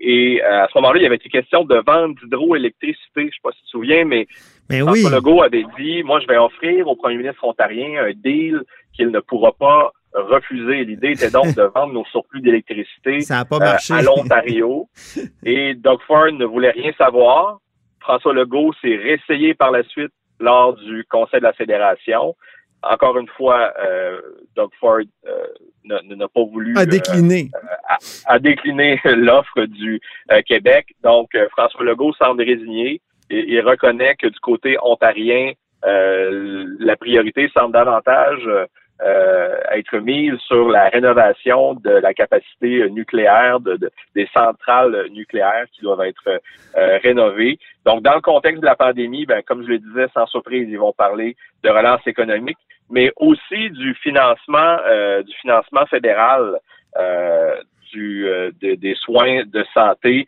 et 0.00 0.40
à 0.42 0.66
ce 0.72 0.78
moment-là, 0.78 0.98
il 0.98 1.02
y 1.02 1.06
avait 1.06 1.16
été 1.16 1.28
question 1.28 1.64
de 1.64 1.76
vendre 1.86 2.14
d'hydroélectricité. 2.22 3.00
Je 3.16 3.22
ne 3.22 3.30
sais 3.30 3.40
pas 3.42 3.52
si 3.52 3.58
tu 3.58 3.64
te 3.64 3.70
souviens, 3.70 4.04
mais, 4.06 4.26
mais 4.70 4.80
François 4.80 5.10
Legault 5.10 5.42
avait 5.42 5.66
dit, 5.78 6.02
moi, 6.04 6.20
je 6.20 6.26
vais 6.26 6.38
offrir 6.38 6.88
au 6.88 6.96
premier 6.96 7.18
ministre 7.18 7.44
ontarien 7.44 8.02
un 8.02 8.12
deal 8.14 8.62
qu'il 8.94 9.08
ne 9.08 9.20
pourra 9.20 9.52
pas 9.52 9.92
refuser. 10.14 10.84
L'idée 10.84 11.12
était 11.12 11.30
donc 11.30 11.54
de 11.54 11.62
vendre 11.74 11.92
nos 11.92 12.04
surplus 12.06 12.40
d'électricité 12.40 13.18
euh, 13.30 13.76
à 13.90 14.02
l'Ontario. 14.02 14.88
Et 15.44 15.74
Doug 15.74 16.00
Ford 16.06 16.32
ne 16.32 16.44
voulait 16.44 16.70
rien 16.70 16.92
savoir. 16.96 17.58
François 18.00 18.34
Legault 18.34 18.72
s'est 18.80 18.96
réessayé 18.96 19.54
par 19.54 19.70
la 19.70 19.82
suite 19.84 20.12
lors 20.38 20.74
du 20.74 21.04
Conseil 21.10 21.40
de 21.40 21.44
la 21.44 21.52
Fédération. 21.52 22.36
Encore 22.82 23.16
une 23.16 23.28
fois, 23.28 23.72
euh, 23.82 24.20
Doug 24.56 24.70
Ford 24.78 25.00
euh, 25.26 25.46
n'a 25.84 26.28
pas 26.28 26.44
voulu 26.44 26.76
a 26.76 26.84
décliné, 26.84 27.50
a, 28.26 28.38
décliné 28.38 29.00
l'offre 29.04 29.64
du 29.64 30.00
Québec. 30.46 30.94
Donc, 31.02 31.30
François 31.52 31.84
Legault 31.84 32.12
semble 32.14 32.42
résigné. 32.42 33.00
Et, 33.30 33.54
il 33.54 33.60
reconnaît 33.62 34.16
que 34.16 34.26
du 34.26 34.38
côté 34.40 34.76
ontarien, 34.82 35.52
la 35.82 36.96
priorité 36.96 37.50
semble 37.54 37.72
davantage 37.72 38.46
euh, 39.04 39.60
être 39.72 39.98
mise 39.98 40.34
sur 40.46 40.68
la 40.68 40.88
rénovation 40.88 41.74
de 41.74 41.90
la 41.90 42.14
capacité 42.14 42.88
nucléaire 42.90 43.60
de, 43.60 43.78
des 44.14 44.28
centrales 44.32 45.08
nucléaires 45.10 45.66
qui 45.72 45.82
doivent 45.82 46.02
être 46.02 46.40
euh, 46.76 46.98
rénovées. 47.02 47.58
Donc, 47.84 48.02
dans 48.02 48.14
le 48.14 48.22
contexte 48.22 48.60
de 48.60 48.66
la 48.66 48.76
pandémie, 48.76 49.26
ben, 49.26 49.42
comme 49.42 49.62
je 49.62 49.68
le 49.68 49.78
disais, 49.78 50.06
sans 50.14 50.26
surprise, 50.26 50.68
ils 50.70 50.78
vont 50.78 50.92
parler 50.92 51.36
de 51.62 51.68
relance 51.68 52.06
économique, 52.06 52.58
mais 52.90 53.12
aussi 53.16 53.70
du 53.70 53.94
financement, 53.96 54.78
euh, 54.86 55.22
du 55.22 55.34
financement 55.34 55.84
fédéral 55.86 56.58
du, 57.94 58.28
euh, 58.28 58.50
des 58.60 58.94
soins 58.96 59.44
de 59.44 59.64
santé 59.72 60.26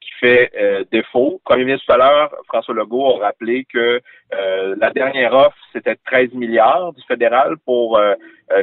qui 0.00 0.10
fait 0.20 0.52
défaut. 0.92 1.40
Le 1.40 1.44
premier 1.44 1.64
ministre 1.64 1.86
tout 1.86 1.94
à 1.94 1.96
l'heure, 1.96 2.30
François 2.46 2.74
Legault, 2.74 3.20
a 3.20 3.26
rappelé 3.26 3.64
que 3.64 4.00
la 4.30 4.90
dernière 4.90 5.34
offre, 5.34 5.56
c'était 5.72 5.96
13 6.06 6.32
milliards 6.32 6.92
du 6.92 7.02
fédéral 7.08 7.56
pour 7.64 8.00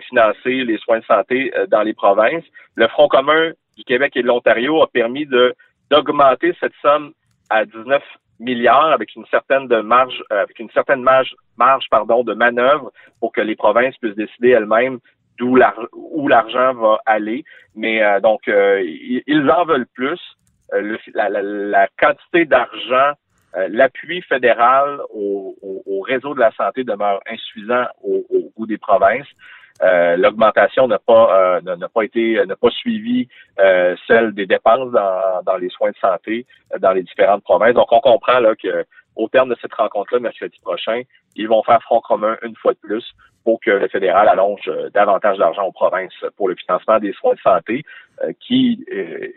financer 0.07 0.63
les 0.63 0.77
soins 0.77 0.99
de 0.99 1.03
santé 1.03 1.51
dans 1.67 1.81
les 1.81 1.93
provinces. 1.93 2.45
Le 2.75 2.87
Front 2.87 3.09
commun 3.09 3.51
du 3.77 3.83
Québec 3.83 4.13
et 4.15 4.21
de 4.21 4.27
l'Ontario 4.27 4.81
a 4.81 4.87
permis 4.87 5.25
de 5.25 5.53
d'augmenter 5.89 6.55
cette 6.61 6.73
somme 6.81 7.11
à 7.49 7.65
19 7.65 8.01
milliards 8.41 8.91
avec 8.91 9.15
une 9.15 9.25
certaine 9.27 9.67
de 9.67 9.81
marge, 9.81 10.21
euh, 10.31 10.41
avec 10.41 10.59
une 10.59 10.69
certaine 10.71 11.01
marge 11.01 11.35
pardon, 11.89 12.23
de 12.23 12.33
manœuvre 12.33 12.91
pour 13.19 13.31
que 13.31 13.41
les 13.41 13.55
provinces 13.55 13.95
puissent 13.97 14.15
décider 14.15 14.49
elles-mêmes 14.49 14.99
d'où 15.41 15.57
où 15.91 16.27
l'argent 16.27 16.73
va 16.73 16.99
aller. 17.05 17.43
Mais 17.75 18.03
euh, 18.03 18.19
donc, 18.19 18.47
euh, 18.47 18.81
ils 18.85 19.49
en 19.49 19.65
veulent 19.65 19.87
plus. 19.93 20.19
la, 21.13 21.87
quantité 21.99 22.45
d'argent, 22.45 23.11
l'appui 23.69 24.21
fédéral 24.21 25.01
au, 25.09 25.55
réseau 26.07 26.33
de 26.33 26.39
la 26.39 26.51
santé 26.51 26.83
demeure 26.83 27.21
insuffisant 27.29 27.85
au, 28.03 28.25
au 28.29 28.51
goût 28.55 28.65
des 28.65 28.77
provinces. 28.77 29.27
Euh, 29.83 30.15
l'augmentation 30.15 30.87
n'a 30.87 30.99
pas 30.99 31.57
euh, 31.57 31.75
n'a 31.75 31.89
pas 31.89 32.03
été 32.03 32.39
n'a 32.45 32.55
pas 32.55 32.69
suivi 32.69 33.27
euh, 33.59 33.95
celle 34.05 34.33
des 34.33 34.45
dépenses 34.45 34.91
dans, 34.91 35.41
dans 35.43 35.57
les 35.57 35.69
soins 35.69 35.89
de 35.89 35.95
santé 35.99 36.45
dans 36.79 36.91
les 36.91 37.01
différentes 37.01 37.43
provinces. 37.43 37.73
Donc 37.73 37.91
on 37.91 37.99
comprend 37.99 38.39
là 38.39 38.53
que 38.55 38.85
au 39.15 39.27
terme 39.27 39.49
de 39.49 39.57
cette 39.59 39.73
rencontre-là, 39.73 40.19
mercredi 40.19 40.57
prochain, 40.61 41.01
ils 41.35 41.47
vont 41.47 41.63
faire 41.63 41.81
front 41.81 41.99
commun 42.01 42.37
une 42.43 42.55
fois 42.55 42.73
de 42.73 42.79
plus 42.79 43.03
pour 43.43 43.59
que 43.59 43.71
le 43.71 43.87
fédéral 43.87 44.29
allonge 44.29 44.71
davantage 44.93 45.39
d'argent 45.39 45.63
aux 45.63 45.71
provinces 45.71 46.13
pour 46.37 46.47
le 46.47 46.55
financement 46.55 46.99
des 46.99 47.11
soins 47.13 47.33
de 47.33 47.39
santé, 47.39 47.83
qui 48.39 48.85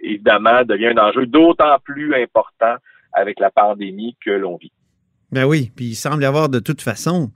évidemment 0.02 0.62
devient 0.62 0.88
un 0.88 0.98
enjeu 0.98 1.26
d'autant 1.26 1.76
plus 1.82 2.14
important 2.14 2.76
avec 3.14 3.40
la 3.40 3.50
pandémie 3.50 4.16
que 4.24 4.30
l'on 4.30 4.56
vit. 4.56 4.72
Ben 5.32 5.44
oui, 5.44 5.72
puis 5.74 5.86
il 5.86 5.94
semble 5.94 6.22
y 6.22 6.26
avoir 6.26 6.48
de 6.48 6.60
toute 6.60 6.82
façon 6.82 7.30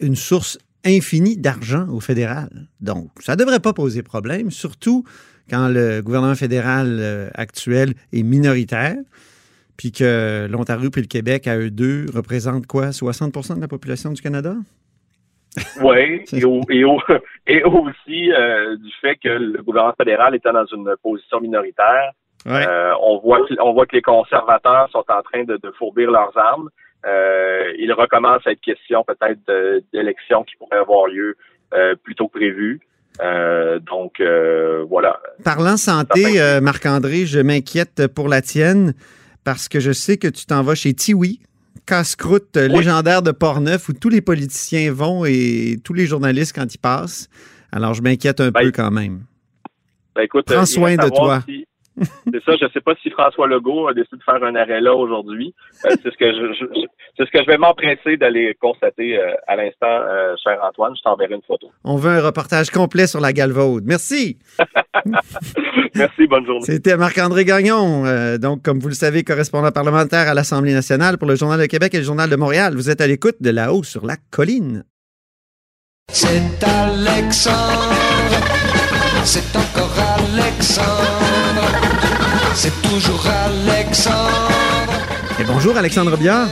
une 0.00 0.16
source 0.16 0.58
infini 0.84 1.36
d'argent 1.36 1.88
au 1.88 2.00
fédéral. 2.00 2.68
Donc, 2.80 3.10
ça 3.20 3.32
ne 3.32 3.38
devrait 3.38 3.60
pas 3.60 3.72
poser 3.72 4.02
problème, 4.02 4.50
surtout 4.50 5.04
quand 5.48 5.68
le 5.68 6.00
gouvernement 6.02 6.34
fédéral 6.34 6.98
euh, 7.00 7.28
actuel 7.34 7.94
est 8.12 8.22
minoritaire, 8.22 8.96
puis 9.76 9.92
que 9.92 10.46
l'Ontario 10.50 10.90
et 10.96 11.00
le 11.00 11.06
Québec, 11.06 11.46
à 11.46 11.56
eux 11.58 11.70
deux, 11.70 12.06
représentent 12.12 12.66
quoi, 12.66 12.90
60% 12.90 13.56
de 13.56 13.60
la 13.60 13.68
population 13.68 14.12
du 14.12 14.22
Canada? 14.22 14.54
Oui, 15.82 16.22
et, 16.32 16.42
et, 17.46 17.64
aussi 17.64 18.32
euh, 18.32 18.76
du 18.76 18.90
fait 19.00 19.16
que 19.16 19.28
le 19.28 19.62
gouvernement 19.62 19.94
fédéral 19.96 20.34
était 20.34 20.52
dans 20.52 20.66
une 20.66 20.94
position 21.02 21.40
minoritaire. 21.40 22.12
Euh, 22.46 22.92
on, 23.02 23.18
voit, 23.18 23.40
on 23.60 23.72
voit 23.72 23.86
que 23.86 23.96
les 23.96 24.02
conservateurs 24.02 24.88
sont 24.92 25.04
en 25.08 25.22
train 25.22 25.44
de, 25.44 25.56
de 25.56 25.70
fourbir 25.72 26.10
leurs 26.10 26.36
armes. 26.36 26.70
Euh, 27.06 27.72
il 27.78 27.92
recommence 27.92 28.46
à 28.46 28.52
être 28.52 28.60
question 28.60 29.04
peut-être 29.04 29.40
d'élections 29.92 30.42
qui 30.44 30.56
pourraient 30.56 30.78
avoir 30.78 31.06
lieu 31.06 31.36
euh, 31.74 31.94
plus 32.02 32.14
tôt 32.14 32.28
que 32.28 32.38
prévu. 32.38 32.80
Euh, 33.22 33.78
donc 33.78 34.20
voilà. 34.88 35.20
Parlant 35.44 35.76
santé, 35.76 36.40
Marc-André, 36.60 37.26
je 37.26 37.40
m'inquiète 37.40 38.08
pour 38.08 38.28
la 38.28 38.42
tienne 38.42 38.94
parce 39.44 39.68
que 39.68 39.78
je 39.78 39.92
sais 39.92 40.16
que 40.16 40.28
tu 40.28 40.46
t'en 40.46 40.62
vas 40.62 40.74
chez 40.74 40.92
Tiwi, 40.92 41.40
casse-croûte 41.86 42.56
légendaire 42.56 43.22
de 43.22 43.30
Portneuf 43.30 43.88
où 43.88 43.92
tous 43.92 44.08
les 44.08 44.20
politiciens 44.20 44.92
vont 44.92 45.24
et 45.24 45.76
tous 45.84 45.94
les 45.94 46.06
journalistes 46.06 46.54
quand 46.54 46.74
ils 46.74 46.78
passent. 46.78 47.28
Alors 47.70 47.94
je 47.94 48.02
m'inquiète 48.02 48.40
un 48.40 48.50
ben, 48.50 48.64
peu 48.64 48.72
quand 48.72 48.90
même. 48.90 49.20
Ben, 50.16 50.22
écoute, 50.22 50.46
Prends 50.46 50.66
soin 50.66 50.96
de 50.96 51.08
toi. 51.08 51.42
C'est 51.98 52.44
ça. 52.44 52.56
Je 52.60 52.64
ne 52.64 52.70
sais 52.70 52.80
pas 52.80 52.94
si 53.02 53.10
François 53.10 53.46
Legault 53.46 53.88
a 53.88 53.94
décidé 53.94 54.16
de 54.18 54.22
faire 54.22 54.42
un 54.42 54.54
arrêt 54.54 54.80
là 54.80 54.94
aujourd'hui. 54.94 55.54
Euh, 55.84 55.90
c'est 56.02 56.10
ce 56.10 56.16
que 56.16 56.32
je, 56.32 56.84
c'est 57.16 57.26
ce 57.26 57.30
que 57.30 57.42
je 57.42 57.46
vais 57.46 57.56
m'empresser 57.56 58.16
d'aller 58.16 58.56
constater 58.60 59.18
euh, 59.18 59.34
à 59.46 59.56
l'instant, 59.56 59.86
euh, 59.86 60.34
cher 60.42 60.58
Antoine. 60.62 60.94
Je 60.96 61.02
t'enverrai 61.02 61.34
une 61.34 61.42
photo. 61.42 61.70
On 61.84 61.96
veut 61.96 62.10
un 62.10 62.22
reportage 62.22 62.70
complet 62.70 63.06
sur 63.06 63.20
la 63.20 63.32
Galvaude. 63.32 63.84
Merci. 63.86 64.38
Merci. 65.94 66.26
Bonne 66.26 66.44
journée. 66.44 66.64
C'était 66.64 66.96
Marc-André 66.96 67.44
Gagnon, 67.44 68.04
donc 68.38 68.62
comme 68.62 68.78
vous 68.78 68.88
le 68.88 68.94
savez, 68.94 69.22
correspondant 69.24 69.70
parlementaire 69.70 70.28
à 70.28 70.34
l'Assemblée 70.34 70.72
nationale 70.74 71.16
pour 71.18 71.28
le 71.28 71.36
Journal 71.36 71.60
de 71.60 71.66
Québec 71.66 71.94
et 71.94 71.98
le 71.98 72.04
Journal 72.04 72.28
de 72.28 72.36
Montréal. 72.36 72.74
Vous 72.74 72.90
êtes 72.90 73.00
à 73.00 73.06
l'écoute 73.06 73.36
de 73.40 73.50
là-haut 73.50 73.82
sur 73.82 74.04
la 74.04 74.16
colline. 74.30 74.84
C'est 76.08 76.62
Alexandre. 76.64 77.94
C'est 79.24 79.56
encore 79.56 79.92
Alexandre. 80.18 81.35
C'est 82.58 82.72
toujours 82.80 83.22
Alexandre. 83.26 84.48
Et 85.38 85.44
bonjour 85.44 85.76
Alexandre 85.76 86.16
Biard. 86.16 86.48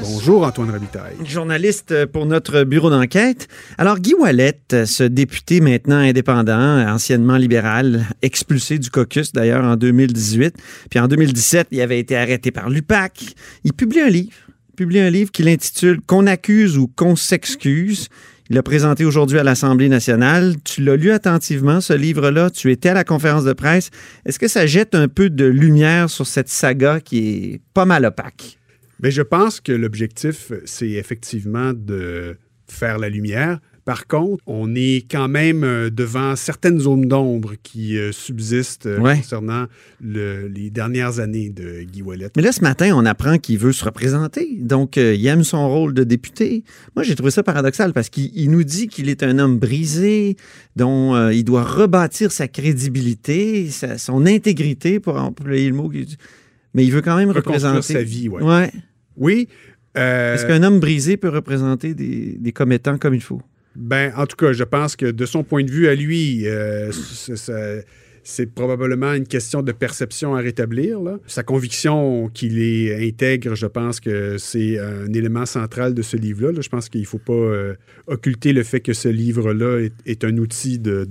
Bonjour 0.00 0.46
Antoine 0.46 0.70
Rabitaille. 0.70 1.16
Journaliste 1.24 2.06
pour 2.06 2.26
notre 2.26 2.62
bureau 2.62 2.90
d'enquête. 2.90 3.48
Alors 3.76 3.98
Guy 3.98 4.14
Wallet, 4.14 4.60
ce 4.70 5.02
député 5.02 5.60
maintenant 5.60 5.96
indépendant, 5.96 6.86
anciennement 6.88 7.38
libéral, 7.38 8.06
expulsé 8.22 8.78
du 8.78 8.88
caucus 8.88 9.32
d'ailleurs 9.32 9.64
en 9.64 9.74
2018, 9.74 10.54
puis 10.88 11.00
en 11.00 11.08
2017, 11.08 11.66
il 11.72 11.80
avait 11.80 11.98
été 11.98 12.16
arrêté 12.16 12.52
par 12.52 12.70
l'UPAC. 12.70 13.34
Il 13.64 13.72
publie 13.72 14.00
un 14.00 14.10
livre, 14.10 14.36
publie 14.76 15.00
un 15.00 15.10
livre 15.10 15.32
qu'il 15.32 15.48
intitule 15.48 16.00
Qu'on 16.06 16.28
accuse 16.28 16.78
ou 16.78 16.86
qu'on 16.86 17.16
s'excuse. 17.16 18.08
Il 18.50 18.56
l'a 18.56 18.62
présenté 18.62 19.04
aujourd'hui 19.04 19.38
à 19.38 19.44
l'Assemblée 19.44 19.88
nationale. 19.88 20.56
Tu 20.64 20.82
l'as 20.82 20.96
lu 20.96 21.10
attentivement, 21.10 21.80
ce 21.80 21.92
livre-là. 21.92 22.50
Tu 22.50 22.70
étais 22.70 22.90
à 22.90 22.94
la 22.94 23.04
conférence 23.04 23.44
de 23.44 23.52
presse. 23.52 23.90
Est-ce 24.26 24.38
que 24.38 24.48
ça 24.48 24.66
jette 24.66 24.94
un 24.94 25.08
peu 25.08 25.30
de 25.30 25.44
lumière 25.44 26.10
sur 26.10 26.26
cette 26.26 26.48
saga 26.48 27.00
qui 27.00 27.18
est 27.18 27.60
pas 27.72 27.84
mal 27.84 28.04
opaque? 28.04 28.58
Mais 29.00 29.10
je 29.10 29.22
pense 29.22 29.60
que 29.60 29.72
l'objectif, 29.72 30.52
c'est 30.64 30.90
effectivement 30.90 31.72
de 31.72 32.36
faire 32.68 32.98
la 32.98 33.08
lumière, 33.08 33.58
par 33.84 34.06
contre, 34.06 34.42
on 34.46 34.76
est 34.76 35.04
quand 35.10 35.26
même 35.26 35.64
euh, 35.64 35.90
devant 35.90 36.36
certaines 36.36 36.78
zones 36.78 37.08
d'ombre 37.08 37.54
qui 37.64 37.98
euh, 37.98 38.12
subsistent 38.12 38.86
euh, 38.86 38.98
concernant 38.98 39.66
les 40.00 40.70
dernières 40.70 41.18
années 41.18 41.50
de 41.50 41.82
Guy 41.82 42.02
Wallet. 42.02 42.28
Mais 42.36 42.42
là, 42.42 42.52
ce 42.52 42.60
matin, 42.60 42.92
on 42.94 43.04
apprend 43.04 43.38
qu'il 43.38 43.58
veut 43.58 43.72
se 43.72 43.84
représenter. 43.84 44.56
Donc, 44.60 44.96
il 44.96 45.26
aime 45.26 45.42
son 45.42 45.68
rôle 45.68 45.94
de 45.94 46.04
député. 46.04 46.64
Moi, 46.94 47.02
j'ai 47.02 47.14
trouvé 47.14 47.30
ça 47.30 47.42
paradoxal 47.42 47.92
parce 47.92 48.08
qu'il 48.08 48.50
nous 48.50 48.64
dit 48.64 48.88
qu'il 48.88 49.08
est 49.08 49.22
un 49.22 49.38
homme 49.38 49.58
brisé, 49.58 50.36
dont 50.76 51.30
il 51.30 51.44
doit 51.44 51.62
rebâtir 51.62 52.32
sa 52.32 52.48
crédibilité, 52.48 53.68
son 53.96 54.26
intégrité, 54.26 55.00
pour 55.00 55.16
employer 55.16 55.68
le 55.68 55.74
mot. 55.74 55.90
Mais 56.74 56.84
il 56.84 56.90
veut 56.90 57.02
quand 57.02 57.16
même 57.16 57.30
représenter. 57.30 57.94
sa 57.94 58.02
vie, 58.02 58.28
ouais. 58.28 58.42
ouais. 58.42 58.72
Oui. 59.16 59.48
Est-ce 59.94 60.46
qu'un 60.46 60.62
homme 60.62 60.80
brisé 60.80 61.16
peut 61.16 61.28
représenter 61.28 61.94
des, 61.94 62.36
des 62.38 62.52
commettants 62.52 62.98
comme 62.98 63.14
il 63.14 63.22
faut? 63.22 63.42
Ben, 63.74 64.12
en 64.16 64.26
tout 64.26 64.36
cas, 64.36 64.52
je 64.52 64.64
pense 64.64 64.96
que 64.96 65.06
de 65.06 65.26
son 65.26 65.44
point 65.44 65.64
de 65.64 65.70
vue 65.70 65.88
à 65.88 65.94
lui, 65.94 66.46
euh, 66.46 66.90
c'est 68.22 68.54
probablement 68.54 69.12
une 69.14 69.26
question 69.26 69.62
de 69.62 69.72
perception 69.72 70.34
à 70.34 70.40
rétablir. 70.40 70.98
Sa 71.26 71.42
conviction 71.42 72.28
qu'il 72.28 72.62
est 72.62 73.08
intègre, 73.08 73.54
je 73.54 73.66
pense 73.66 74.00
que 74.00 74.38
c'est 74.38 74.78
un 74.78 75.12
élément 75.12 75.46
central 75.46 75.94
de 75.94 76.02
ce 76.02 76.16
livre-là. 76.16 76.60
Je 76.60 76.68
pense 76.68 76.88
qu'il 76.88 77.00
ne 77.00 77.06
faut 77.06 77.18
pas 77.18 77.32
euh, 77.32 77.74
occulter 78.06 78.52
le 78.52 78.62
fait 78.62 78.80
que 78.80 78.92
ce 78.92 79.08
livre-là 79.08 79.88
est, 80.06 80.24
un 80.24 80.36
outil 80.36 80.78
de, 80.78 81.06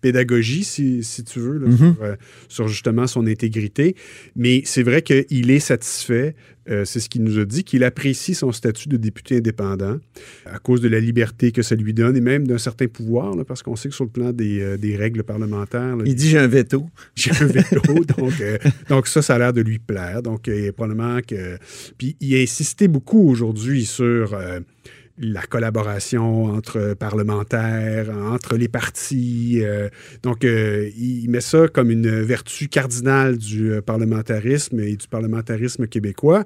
pédagogie, 0.00 0.64
si, 0.64 1.02
tu 1.24 1.40
veux, 1.40 1.58
mm-hmm. 1.58 1.94
euh, 2.02 2.16
sur, 2.48 2.68
justement 2.68 3.06
son 3.06 3.26
intégrité. 3.26 3.96
Mais 4.36 4.62
c'est 4.64 4.82
vrai 4.82 5.02
qu'il 5.02 5.50
est 5.50 5.58
satisfait, 5.58 6.34
euh, 6.70 6.84
c'est 6.84 7.00
ce 7.00 7.08
qu'il 7.08 7.22
nous 7.22 7.38
a 7.38 7.44
dit, 7.44 7.64
qu'il 7.64 7.82
apprécie 7.82 8.34
son 8.34 8.52
statut 8.52 8.88
de 8.88 8.96
député 8.96 9.38
indépendant 9.38 9.98
à 10.46 10.58
cause 10.58 10.80
de 10.80 10.88
la 10.88 11.00
liberté 11.00 11.50
que 11.50 11.62
ça 11.62 11.74
lui 11.74 11.94
donne 11.94 12.16
et 12.16 12.20
même 12.20 12.46
d'un 12.46 12.58
certain 12.58 12.86
pouvoir, 12.86 13.34
parce 13.46 13.62
qu'on 13.62 13.76
sait 13.76 13.88
que 13.88 13.94
sur 13.94 14.04
le 14.04 14.10
plan 14.10 14.32
des, 14.32 14.60
euh, 14.60 14.96
règles 14.98 15.22
parlementaires... 15.22 15.96
il 16.04 16.14
dit 16.14 16.28
j'ai 16.28 16.38
un 16.38 16.46
veto. 16.46 16.86
J'ai 17.14 17.30
un 17.32 17.46
veto, 17.46 18.04
donc, 18.16 18.32
donc 18.88 19.06
ça, 19.06 19.22
ça 19.22 19.34
a 19.34 19.38
l'air 19.38 19.52
de 19.52 19.60
lui 19.60 19.78
plaire. 19.78 20.22
Donc, 20.22 20.48
probablement 20.76 21.20
que... 21.26 21.58
Puis 21.96 22.16
il 22.20 22.34
a 22.36 22.38
insisté 22.38 22.88
beaucoup 22.88 23.28
aujourd'hui 23.28 23.84
sur 23.84 24.36
la 25.20 25.42
collaboration 25.42 26.44
entre 26.44 26.94
parlementaires, 26.94 28.08
entre 28.10 28.56
les 28.56 28.68
partis. 28.68 29.60
Euh, 29.62 29.88
donc, 30.22 30.44
euh, 30.44 30.88
il 30.96 31.28
met 31.28 31.40
ça 31.40 31.68
comme 31.68 31.90
une 31.90 32.22
vertu 32.22 32.68
cardinale 32.68 33.36
du 33.36 33.72
euh, 33.72 33.80
parlementarisme 33.80 34.80
et 34.80 34.96
du 34.96 35.08
parlementarisme 35.08 35.86
québécois. 35.86 36.44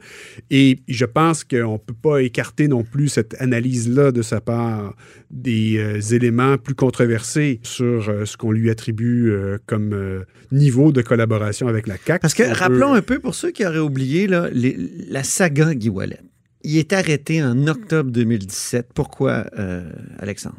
Et 0.51 0.79
je 0.89 1.05
pense 1.05 1.45
qu'on 1.45 1.75
ne 1.75 1.79
peut 1.79 1.95
pas 2.01 2.23
écarter 2.23 2.69
non 2.69 2.83
plus 2.83 3.09
cette 3.09 3.41
analyse-là 3.41 4.13
de 4.13 4.23
sa 4.23 4.41
part 4.41 4.95
des 5.31 6.15
éléments 6.15 6.59
plus 6.59 6.75
controversés 6.75 7.61
sur 7.63 8.05
ce 8.27 8.37
qu'on 8.37 8.53
lui 8.53 8.71
attribue 8.71 9.33
comme 9.67 10.25
niveau 10.51 10.93
de 10.93 11.01
collaboration 11.01 11.69
avec 11.69 11.87
la 11.87 11.97
CAQ. 11.97 12.21
Parce 12.21 12.35
que, 12.35 12.43
rappelons 12.43 12.93
un 12.93 13.01
peu, 13.01 13.19
pour 13.19 13.35
ceux 13.35 13.51
qui 13.51 13.65
auraient 13.65 13.79
oublié, 13.79 14.27
là, 14.27 14.49
la 14.53 15.25
saga 15.25 15.75
Guy 15.75 15.89
Wallet. 15.89 16.21
Il 16.65 16.79
est 16.79 16.93
arrêté 16.93 17.43
en 17.43 17.67
octobre 17.67 18.11
2017. 18.11 18.89
Pourquoi, 18.95 19.47
euh, 19.59 19.91
Alexandre? 20.19 20.57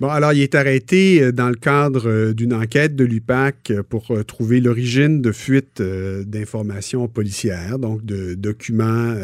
Bon, 0.00 0.08
alors, 0.08 0.32
il 0.32 0.42
est 0.42 0.54
arrêté 0.54 1.20
euh, 1.20 1.32
dans 1.32 1.48
le 1.48 1.56
cadre 1.56 2.08
euh, 2.08 2.32
d'une 2.32 2.54
enquête 2.54 2.94
de 2.94 3.04
l'UPAC 3.04 3.72
pour 3.88 4.12
trouver 4.24 4.60
l'origine 4.60 5.20
de 5.20 5.32
fuites 5.32 5.82
d'informations 5.82 7.08
policières, 7.08 7.80
donc 7.80 8.04
de 8.04 8.34
documents 8.34 9.14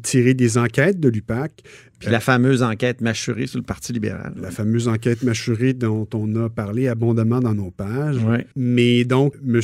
tirés 0.00 0.34
des 0.34 0.58
enquêtes 0.58 1.00
de 1.00 1.08
l'UPAC. 1.08 1.52
Puis 2.00 2.10
la 2.10 2.20
fameuse 2.20 2.62
enquête 2.62 3.00
mâchurée 3.00 3.48
sur 3.48 3.58
le 3.58 3.64
Parti 3.64 3.92
libéral. 3.92 4.32
La 4.40 4.52
fameuse 4.52 4.86
enquête 4.86 5.24
mâchurée 5.24 5.72
dont 5.72 6.06
on 6.14 6.32
a 6.36 6.48
parlé 6.48 6.86
abondamment 6.86 7.40
dans 7.40 7.54
nos 7.56 7.72
pages. 7.72 8.18
Mais 8.54 9.04
donc, 9.04 9.34
M. 9.44 9.60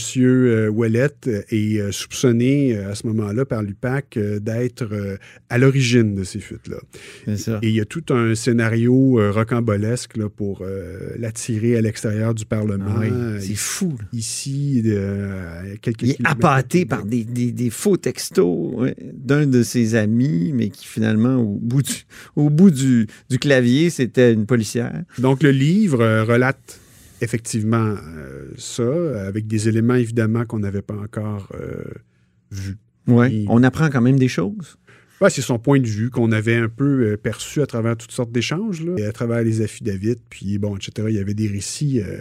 Ouellette 0.70 1.28
est 1.50 1.78
euh, 1.80 1.92
soupçonné 1.92 2.76
euh, 2.76 2.90
à 2.90 2.94
ce 2.96 3.06
moment-là 3.06 3.44
par 3.44 3.62
l'UPAC 3.62 4.16
euh, 4.16 4.40
d'être 4.40 4.88
euh, 4.92 5.16
à 5.48 5.58
l'origine 5.58 6.16
de 6.16 6.24
ces 6.24 6.40
fuites-là. 6.40 6.78
Et 7.62 7.68
il 7.68 7.74
y 7.74 7.80
a 7.80 7.84
tout 7.84 8.02
un 8.10 8.34
scénario 8.34 9.20
euh, 9.20 9.30
rocambolesque 9.30 10.16
là, 10.16 10.28
pour 10.28 10.62
euh, 10.62 11.10
l'attirer 11.18 11.76
à 11.76 11.80
l'extérieur 11.82 12.34
du 12.34 12.46
Parlement. 12.46 12.84
Ah 12.96 13.00
oui, 13.00 13.08
Euh, 13.12 13.38
c'est 13.40 13.54
fou. 13.54 13.94
là. 13.98 14.06
Ici, 14.12 14.82
euh, 14.86 15.76
quelques 15.80 16.02
Il 16.02 16.10
est 16.10 16.16
appâté 16.24 16.82
de- 16.84 16.88
par 16.88 17.04
des, 17.04 17.22
des- 17.24 17.52
des 17.52 17.70
faux 17.70 17.96
textos 17.96 18.74
ouais, 18.74 18.96
d'un 19.12 19.46
de 19.46 19.62
ses 19.62 19.94
amis, 19.94 20.23
mais 20.52 20.70
qui 20.70 20.86
finalement, 20.86 21.36
au 21.36 21.58
bout 21.60 21.82
du, 21.82 21.92
au 22.36 22.50
bout 22.50 22.70
du, 22.70 23.06
du 23.30 23.38
clavier, 23.38 23.90
c'était 23.90 24.32
une 24.32 24.46
policière. 24.46 25.02
Donc, 25.18 25.42
le 25.42 25.50
livre 25.50 26.00
euh, 26.00 26.24
relate 26.24 26.80
effectivement 27.20 27.94
euh, 28.16 28.50
ça, 28.56 28.82
avec 29.26 29.46
des 29.46 29.68
éléments 29.68 29.94
évidemment 29.94 30.44
qu'on 30.44 30.58
n'avait 30.58 30.82
pas 30.82 30.96
encore 30.96 31.48
euh, 31.54 31.84
vus. 32.50 32.76
Oui. 33.06 33.44
On 33.48 33.62
apprend 33.62 33.90
quand 33.90 34.00
même 34.00 34.18
des 34.18 34.28
choses. 34.28 34.76
Ouais, 35.24 35.30
c'est 35.30 35.40
son 35.40 35.58
point 35.58 35.80
de 35.80 35.86
vue 35.86 36.10
qu'on 36.10 36.32
avait 36.32 36.56
un 36.56 36.68
peu 36.68 37.12
euh, 37.12 37.16
perçu 37.16 37.62
à 37.62 37.66
travers 37.66 37.96
toutes 37.96 38.12
sortes 38.12 38.30
d'échanges, 38.30 38.84
là, 38.84 38.92
et 38.98 39.06
à 39.06 39.12
travers 39.12 39.42
les 39.42 39.62
affidavits, 39.62 40.16
puis 40.28 40.58
bon, 40.58 40.76
etc. 40.76 41.08
Il 41.08 41.14
y 41.14 41.18
avait 41.18 41.32
des 41.32 41.48
récits, 41.48 42.02
euh, 42.02 42.18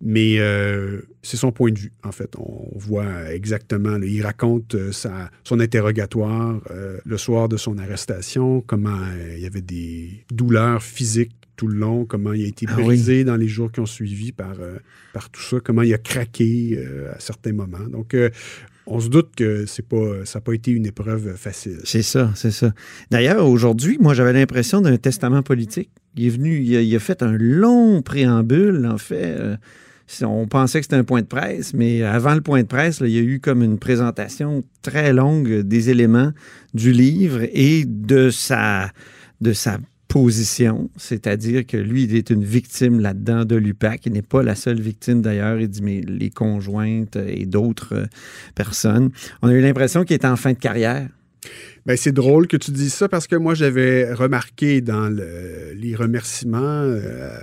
mais 0.00 0.38
euh, 0.38 1.00
c'est 1.22 1.36
son 1.36 1.50
point 1.50 1.72
de 1.72 1.78
vue, 1.80 1.92
en 2.04 2.12
fait. 2.12 2.36
On 2.38 2.70
voit 2.78 3.32
exactement, 3.32 3.98
là, 3.98 4.06
il 4.06 4.22
raconte 4.22 4.76
sa, 4.92 5.28
son 5.42 5.58
interrogatoire 5.58 6.60
le 7.04 7.16
soir 7.16 7.48
de 7.48 7.56
son 7.56 7.78
arrestation, 7.78 8.60
comment 8.60 9.00
il 9.34 9.42
y 9.42 9.46
avait 9.46 9.60
des 9.60 10.24
douleurs 10.30 10.84
physiques 10.84 11.34
tout 11.56 11.68
le 11.68 11.76
long, 11.76 12.04
comment 12.04 12.32
il 12.32 12.44
a 12.44 12.48
été 12.48 12.66
Ah 12.68 12.74
oui. 12.76 12.84
brisé 12.84 13.24
dans 13.24 13.36
les 13.36 13.48
jours 13.48 13.72
qui 13.72 13.80
ont 13.80 13.86
suivi 13.86 14.32
par, 14.32 14.60
euh, 14.60 14.76
par 15.12 15.30
tout 15.30 15.40
ça, 15.40 15.58
comment 15.60 15.82
il 15.82 15.92
a 15.92 15.98
craqué 15.98 16.78
euh, 16.78 17.12
à 17.14 17.18
certains 17.18 17.52
moments. 17.52 17.86
Donc, 17.88 18.14
euh, 18.14 18.30
on 18.86 19.00
se 19.00 19.08
doute 19.08 19.34
que 19.36 19.66
c'est 19.66 19.86
pas, 19.86 20.24
ça 20.24 20.38
n'a 20.38 20.42
pas 20.42 20.52
été 20.52 20.70
une 20.70 20.86
épreuve 20.86 21.36
facile. 21.36 21.78
C'est 21.84 22.02
ça, 22.02 22.30
c'est 22.34 22.50
ça. 22.50 22.72
D'ailleurs, 23.10 23.46
aujourd'hui, 23.46 23.98
moi, 24.00 24.14
j'avais 24.14 24.32
l'impression 24.32 24.80
d'un 24.80 24.96
testament 24.96 25.42
politique. 25.42 25.90
Il 26.16 26.26
est 26.26 26.30
venu, 26.30 26.60
il 26.60 26.94
a, 26.94 26.96
a 26.96 27.00
fait 27.00 27.22
un 27.22 27.32
long 27.32 28.00
préambule, 28.02 28.86
en 28.86 28.98
fait. 28.98 29.36
euh, 29.38 29.56
on 30.22 30.46
pensait 30.46 30.78
que 30.78 30.84
c'était 30.84 30.96
un 30.96 31.04
point 31.04 31.20
de 31.20 31.26
presse, 31.26 31.74
mais 31.74 32.02
avant 32.02 32.34
le 32.34 32.40
point 32.40 32.62
de 32.62 32.68
presse, 32.68 33.00
il 33.04 33.10
y 33.10 33.18
a 33.18 33.22
eu 33.22 33.40
comme 33.40 33.62
une 33.62 33.78
présentation 33.78 34.62
très 34.82 35.12
longue 35.12 35.62
des 35.62 35.90
éléments 35.90 36.32
du 36.74 36.92
livre 36.92 37.40
et 37.52 37.84
de 37.84 38.30
sa, 38.30 38.92
de 39.40 39.52
sa 39.52 39.78
position, 40.08 40.90
c'est-à-dire 40.96 41.66
que 41.66 41.76
lui, 41.76 42.04
il 42.04 42.14
est 42.14 42.30
une 42.30 42.44
victime 42.44 43.00
là-dedans 43.00 43.44
de 43.44 43.56
l'UPAC. 43.56 44.06
Il 44.06 44.12
n'est 44.12 44.22
pas 44.22 44.42
la 44.42 44.54
seule 44.54 44.80
victime 44.80 45.20
d'ailleurs. 45.20 45.58
Il 45.58 45.68
dit, 45.68 45.82
mais 45.82 46.00
les 46.00 46.30
conjointes 46.30 47.16
et 47.16 47.46
d'autres 47.46 47.94
euh, 47.94 48.06
personnes. 48.54 49.10
On 49.42 49.48
a 49.48 49.52
eu 49.52 49.60
l'impression 49.60 50.04
qu'il 50.04 50.16
était 50.16 50.26
en 50.26 50.36
fin 50.36 50.52
de 50.52 50.58
carrière. 50.58 51.08
Ben, 51.86 51.96
c'est 51.96 52.12
drôle 52.12 52.46
que 52.48 52.56
tu 52.56 52.72
dises 52.72 52.94
ça 52.94 53.08
parce 53.08 53.26
que 53.26 53.36
moi, 53.36 53.54
j'avais 53.54 54.12
remarqué 54.12 54.80
dans 54.80 55.08
le- 55.08 55.72
les 55.74 55.94
remerciements 55.94 56.58
euh, 56.60 57.38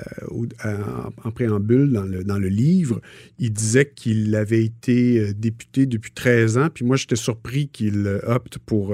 en, 1.23 1.31
préambule 1.31 1.91
dans 1.91 2.37
le, 2.37 2.47
livre, 2.49 3.01
il 3.39 3.51
disait 3.53 3.91
qu'il 3.95 4.35
avait 4.35 4.63
été 4.63 5.19
euh, 5.19 5.33
député 5.33 5.85
depuis 5.85 6.11
13 6.11 6.57
ans. 6.57 6.67
Puis 6.73 6.83
moi, 6.85 6.97
j'étais 6.97 7.15
surpris 7.15 7.69
qu'il 7.69 8.05
euh, 8.05 8.19
opte 8.25 8.57
pour 8.57 8.93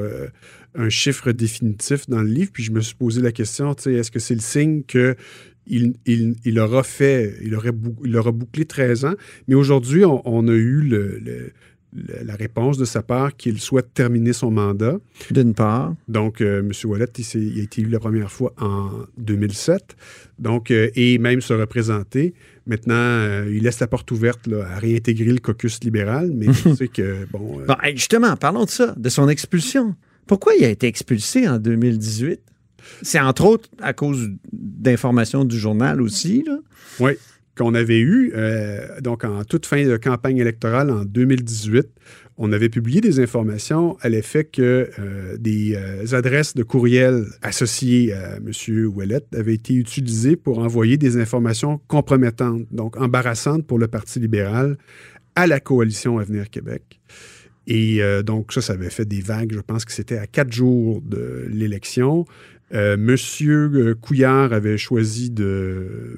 un 0.75 0.89
chiffre 0.89 1.31
définitif 1.31 2.07
dans 2.09 2.21
le 2.21 2.29
livre. 2.29 2.51
Puis 2.53 2.63
je 2.63 2.71
me 2.71 2.81
suis 2.81 2.95
posé 2.95 3.21
la 3.21 3.31
question, 3.31 3.73
est-ce 3.73 4.11
que 4.11 4.19
c'est 4.19 4.35
le 4.35 4.41
signe 4.41 4.83
que 4.83 5.15
il, 5.69 6.59
aura 6.59 6.83
fait, 6.83 7.35
il, 7.41 7.53
aurait 7.55 7.71
bou- 7.71 7.95
il 8.03 8.15
aura 8.17 8.31
bouclé 8.31 8.65
13 8.65 9.05
ans? 9.05 9.13
Mais 9.47 9.55
aujourd'hui, 9.55 10.03
on, 10.05 10.47
a 10.47 10.53
eu 10.53 10.81
le- 10.81 11.51
la 11.93 12.35
réponse 12.35 12.77
de 12.77 12.85
sa 12.85 13.01
part 13.01 13.35
qu'il 13.35 13.59
souhaite 13.59 13.93
terminer 13.93 14.33
son 14.33 14.51
mandat. 14.51 14.97
D'une 15.31 15.53
part. 15.53 15.95
Donc, 16.07 16.41
euh, 16.41 16.59
M. 16.59 16.71
Wallet, 16.85 17.05
il, 17.17 17.59
a 17.59 17.63
été 17.63 17.81
élu 17.81 17.89
la 17.89 17.99
première 17.99 18.31
fois 18.31 18.53
en 18.59 18.89
2007. 19.17 19.95
Donc, 20.37 20.71
euh, 20.71 20.89
et 20.95 21.17
même 21.17 21.41
se 21.41 21.53
représenter. 21.53 22.33
Maintenant, 22.67 22.93
euh, 22.95 23.51
il 23.51 23.63
laisse 23.63 23.79
la 23.79 23.87
porte 23.87 24.11
ouverte 24.11 24.45
là, 24.47 24.67
à 24.67 24.79
réintégrer 24.79 25.31
le 25.31 25.39
caucus 25.39 25.83
libéral, 25.83 26.31
mais 26.33 26.47
on 26.65 26.75
sait 26.75 26.87
que, 26.87 27.25
bon, 27.31 27.61
Bon, 27.67 27.75
justement, 27.95 28.35
parlons 28.35 28.65
de 28.65 28.69
ça, 28.69 28.93
de 28.95 29.09
son 29.09 29.27
expulsion. 29.27 29.95
Pourquoi 30.27 30.53
il 30.55 30.63
a 30.65 30.69
été 30.69 30.85
expulsé 30.87 31.47
en 31.47 31.57
2018? 31.57 32.39
C'est 33.01 33.19
entre 33.19 33.45
autres 33.45 33.69
à 33.81 33.93
cause 33.93 34.29
d'informations 34.51 35.43
du 35.43 35.57
journal 35.57 36.01
aussi. 36.01 36.43
Là. 36.45 36.59
oui, 36.99 37.13
qu'on 37.59 37.73
avait 37.73 37.99
eu, 37.99 38.31
euh, 38.35 39.01
donc 39.01 39.25
en 39.25 39.43
toute 39.43 39.65
fin 39.65 39.85
de 39.85 39.97
campagne 39.97 40.37
électorale 40.37 40.89
en 40.89 41.03
2018, 41.03 41.87
on 42.37 42.53
avait 42.53 42.69
publié 42.69 43.01
des 43.01 43.19
informations 43.19 43.97
à 43.99 44.07
l'effet 44.07 44.45
que 44.45 44.89
euh, 44.97 45.35
des 45.37 45.75
euh, 45.75 46.15
adresses 46.15 46.55
de 46.55 46.63
courriel 46.63 47.25
associées 47.41 48.13
à 48.13 48.37
M. 48.37 48.51
Ouellet 48.95 49.25
avaient 49.35 49.55
été 49.55 49.73
utilisées 49.73 50.37
pour 50.37 50.59
envoyer 50.59 50.95
des 50.95 51.17
informations 51.17 51.81
compromettantes, 51.89 52.63
donc 52.71 52.95
embarrassantes 52.95 53.67
pour 53.67 53.77
le 53.77 53.89
Parti 53.89 54.21
libéral 54.21 54.77
à 55.35 55.45
la 55.45 55.59
coalition 55.59 56.17
Avenir 56.17 56.49
Québec. 56.49 57.01
Et 57.67 58.01
donc, 58.25 58.51
ça, 58.51 58.61
ça 58.61 58.73
avait 58.73 58.89
fait 58.89 59.05
des 59.05 59.21
vagues. 59.21 59.51
Je 59.53 59.59
pense 59.59 59.85
que 59.85 59.91
c'était 59.91 60.17
à 60.17 60.25
quatre 60.25 60.51
jours 60.51 61.01
de 61.01 61.45
l'élection. 61.49 62.25
Euh, 62.73 62.97
Monsieur 62.97 63.95
Couillard 63.95 64.53
avait 64.53 64.77
choisi 64.77 65.29
de. 65.31 66.17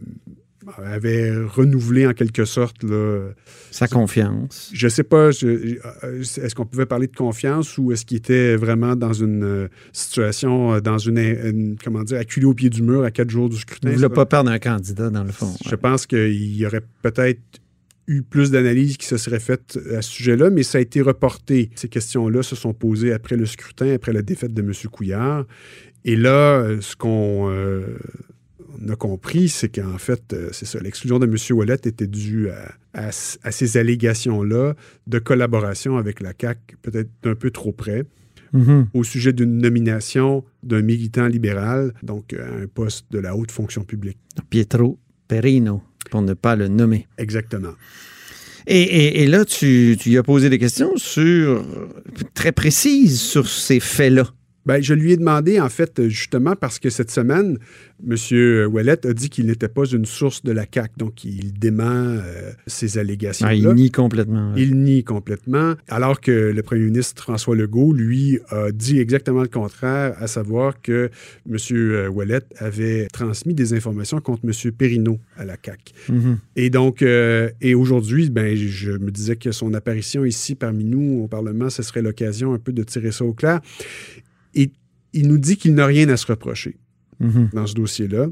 Avait 0.83 1.33
renouvelé 1.35 2.05
en 2.07 2.13
quelque 2.13 2.45
sorte 2.45 2.83
là, 2.83 3.29
Sa 3.71 3.87
confiance. 3.87 4.69
je 4.73 4.87
sais 4.87 5.03
pas, 5.03 5.29
euh, 5.43 5.75
est-ce 6.21 6.55
qu'on 6.55 6.65
pouvait 6.65 6.85
parler 6.85 7.07
de 7.07 7.15
confiance 7.15 7.77
ou 7.77 7.91
est-ce 7.91 8.05
qu'il 8.05 8.17
était 8.17 8.55
vraiment 8.55 8.95
dans 8.95 9.13
une 9.13 9.43
euh, 9.43 9.67
situation, 9.93 10.73
euh, 10.73 10.79
dans 10.79 10.97
une, 10.97 11.17
une- 11.17 11.75
comment 11.83 12.03
dire, 12.03 12.17
acculé 12.19 12.45
au 12.45 12.53
pied 12.53 12.69
du 12.69 12.81
mur 12.81 13.03
à 13.03 13.11
quatre 13.11 13.29
jours 13.29 13.49
du 13.49 13.55
Il 13.55 13.59
scrutin? 13.59 13.89
ne 13.89 13.93
voulait 13.95 14.07
ça? 14.07 14.13
pas 14.13 14.25
perdre 14.25 14.51
un 14.51 14.59
candidat, 14.59 15.09
dans 15.09 15.23
le 15.23 15.31
fond. 15.31 15.53
Je 15.67 15.75
pense 15.75 16.05
qu'il 16.07 16.55
y 16.55 16.65
aurait 16.65 16.83
peut-être 17.01 17.41
eu 18.07 18.23
plus 18.23 18.51
d'analyses 18.51 18.97
qui 18.97 19.05
se 19.05 19.15
seraient 19.17 19.39
faites 19.39 19.79
à 19.95 20.01
ce 20.01 20.09
sujet-là, 20.11 20.49
mais 20.49 20.63
ça 20.63 20.79
a 20.79 20.81
été 20.81 21.01
reporté. 21.01 21.69
Ces 21.75 21.87
questions-là 21.87 22.43
se 22.43 22.55
sont 22.55 22.73
posées 22.73 23.13
après 23.13 23.37
le 23.37 23.45
scrutin, 23.45 23.93
après 23.93 24.11
la 24.11 24.21
défaite 24.21 24.53
de 24.53 24.61
M. 24.61 24.71
Couillard. 24.91 25.45
Et 26.03 26.15
là, 26.15 26.65
ce 26.81 26.95
qu'on 26.95 27.49
euh, 27.51 27.81
on 28.79 28.89
a 28.89 28.95
compris, 28.95 29.49
c'est 29.49 29.69
qu'en 29.69 29.97
fait, 29.97 30.33
euh, 30.33 30.49
c'est 30.51 30.65
ça, 30.65 30.79
l'exclusion 30.79 31.19
de 31.19 31.25
M. 31.25 31.35
Wallet 31.57 31.77
était 31.85 32.07
due 32.07 32.49
à, 32.49 32.71
à 32.93 33.09
s- 33.09 33.39
à 33.43 33.51
ces 33.51 33.77
allégations-là 33.77 34.75
de 35.07 35.19
collaboration 35.19 35.97
avec 35.97 36.19
la 36.21 36.33
CAQ, 36.39 36.77
peut-être 36.81 37.09
d'un 37.23 37.35
peu 37.35 37.51
trop 37.51 37.71
près, 37.71 38.05
Mhm. 38.53 38.87
au 38.93 39.03
sujet 39.03 39.31
d'une 39.33 39.57
nomination 39.59 40.43
d'un 40.63 40.81
militant 40.81 41.27
libéral, 41.27 41.93
donc 42.03 42.33
à 42.33 42.45
un 42.45 42.67
poste 42.67 43.05
de 43.11 43.19
la 43.19 43.35
haute 43.35 43.51
fonction 43.51 43.83
publique. 43.83 44.17
Pietro 44.49 44.99
Perino, 45.27 45.81
pour 46.09 46.21
ne 46.21 46.33
pas 46.33 46.55
le 46.57 46.67
nommer. 46.67 47.07
Exactement. 47.17 47.73
Et, 48.67 48.81
et- 48.81 49.23
et 49.23 49.27
là, 49.27 49.43
tu, 49.45 49.97
as 50.17 50.23
posé 50.23 50.49
des 50.49 50.59
questions 50.59 50.95
sur, 50.97 51.65
très 52.33 52.51
précises 52.51 53.19
sur 53.21 53.47
ces 53.47 53.79
faits-là. 53.79 54.27
Ben, 54.65 54.81
je 54.81 54.93
lui 54.93 55.11
ai 55.11 55.17
demandé, 55.17 55.59
en 55.59 55.69
fait, 55.69 56.07
justement, 56.07 56.55
parce 56.55 56.79
que 56.79 56.89
cette 56.89 57.11
semaine, 57.11 57.57
M. 58.07 58.67
Ouellet 58.71 59.05
a 59.05 59.13
dit 59.13 59.29
qu'il 59.29 59.47
n'était 59.47 59.67
pas 59.67 59.85
une 59.85 60.05
source 60.05 60.43
de 60.43 60.51
la 60.51 60.65
CAQ, 60.71 60.93
donc 60.97 61.23
il 61.23 61.53
dément 61.53 61.83
euh, 61.83 62.51
ces 62.67 62.97
allégations-là. 62.97 63.51
Ah, 63.51 63.55
il 63.55 63.67
nie 63.69 63.91
complètement. 63.91 64.53
Il 64.55 64.81
nie 64.81 65.03
complètement, 65.03 65.73
alors 65.87 66.21
que 66.21 66.31
le 66.31 66.63
premier 66.63 66.85
ministre 66.85 67.21
François 67.21 67.55
Legault, 67.55 67.93
lui, 67.93 68.39
a 68.49 68.71
dit 68.71 68.99
exactement 68.99 69.41
le 69.41 69.47
contraire, 69.47 70.15
à 70.19 70.27
savoir 70.27 70.81
que 70.81 71.09
M. 71.49 72.09
Ouellet 72.11 72.41
avait 72.57 73.07
transmis 73.07 73.53
des 73.53 73.73
informations 73.73 74.19
contre 74.21 74.43
M. 74.45 74.71
Perrineau 74.71 75.19
à 75.37 75.45
la 75.45 75.57
CAQ. 75.63 75.93
Mhm. 76.09 76.37
Et 76.55 76.69
donc, 76.69 77.01
euh, 77.01 77.49
et 77.61 77.75
aujourd'hui, 77.75 78.29
ben, 78.29 78.55
je 78.55 78.91
me 78.91 79.11
disais 79.11 79.35
que 79.35 79.51
son 79.51 79.73
apparition 79.73 80.25
ici 80.25 80.55
parmi 80.55 80.83
nous 80.83 81.21
au 81.23 81.27
Parlement, 81.27 81.69
ce 81.69 81.83
serait 81.83 82.01
l'occasion 82.01 82.53
un 82.53 82.59
peu 82.59 82.73
de 82.73 82.83
tirer 82.83 83.11
ça 83.11 83.25
au 83.25 83.33
clair. 83.33 83.61
Et 84.55 84.71
il 85.13 85.27
nous 85.27 85.37
dit 85.37 85.57
qu'il 85.57 85.73
n'a 85.75 85.85
rien 85.85 86.07
à 86.09 86.17
se 86.17 86.25
reprocher 86.27 86.77
Mhm. 87.19 87.49
dans 87.53 87.67
ce 87.67 87.75
dossier-là. 87.75 88.27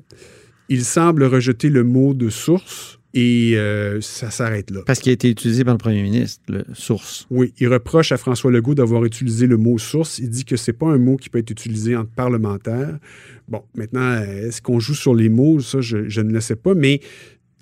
Il 0.68 0.84
semble 0.84 1.24
rejeter 1.24 1.70
le 1.70 1.84
mot 1.84 2.14
de 2.14 2.30
source 2.30 2.96
Et 3.16 3.54
euh, 3.58 4.00
ça 4.02 4.30
s'arrête 4.30 4.70
là. 4.70 4.82
Parce 4.86 5.00
qu'il 5.00 5.10
a 5.10 5.14
été 5.14 5.32
utilisé 5.32 5.64
par 5.64 5.74
le 5.74 5.80
premier 5.80 6.04
ministre, 6.04 6.44
le 6.48 6.64
source. 6.76 7.26
Oui, 7.32 7.54
il 7.60 7.68
reproche 7.68 8.12
à 8.12 8.18
François 8.18 8.52
Legault 8.52 8.76
d'avoir 8.76 9.04
utilisé 9.04 9.48
le 9.48 9.58
mot 9.58 9.80
source. 9.80 10.20
Il 10.20 10.30
dit 10.30 10.46
que 10.46 10.56
c'est 10.56 10.74
pas 10.74 10.86
un 10.88 11.00
mot 11.00 11.18
qui 11.18 11.30
peut 11.32 11.40
être 11.40 11.50
utilisé 11.50 11.96
entre 11.96 12.12
parlementaires. 12.12 13.00
Bon, 13.48 13.64
maintenant, 13.74 14.22
est-ce 14.22 14.62
qu'on 14.62 14.80
joue 14.80 14.94
sur 14.94 15.16
les 15.16 15.28
mots? 15.28 15.60
Ça, 15.60 15.82
je, 15.82 16.08
je 16.08 16.22
ne 16.22 16.32
le 16.32 16.40
sais 16.40 16.56
pas, 16.56 16.76
mais 16.76 17.02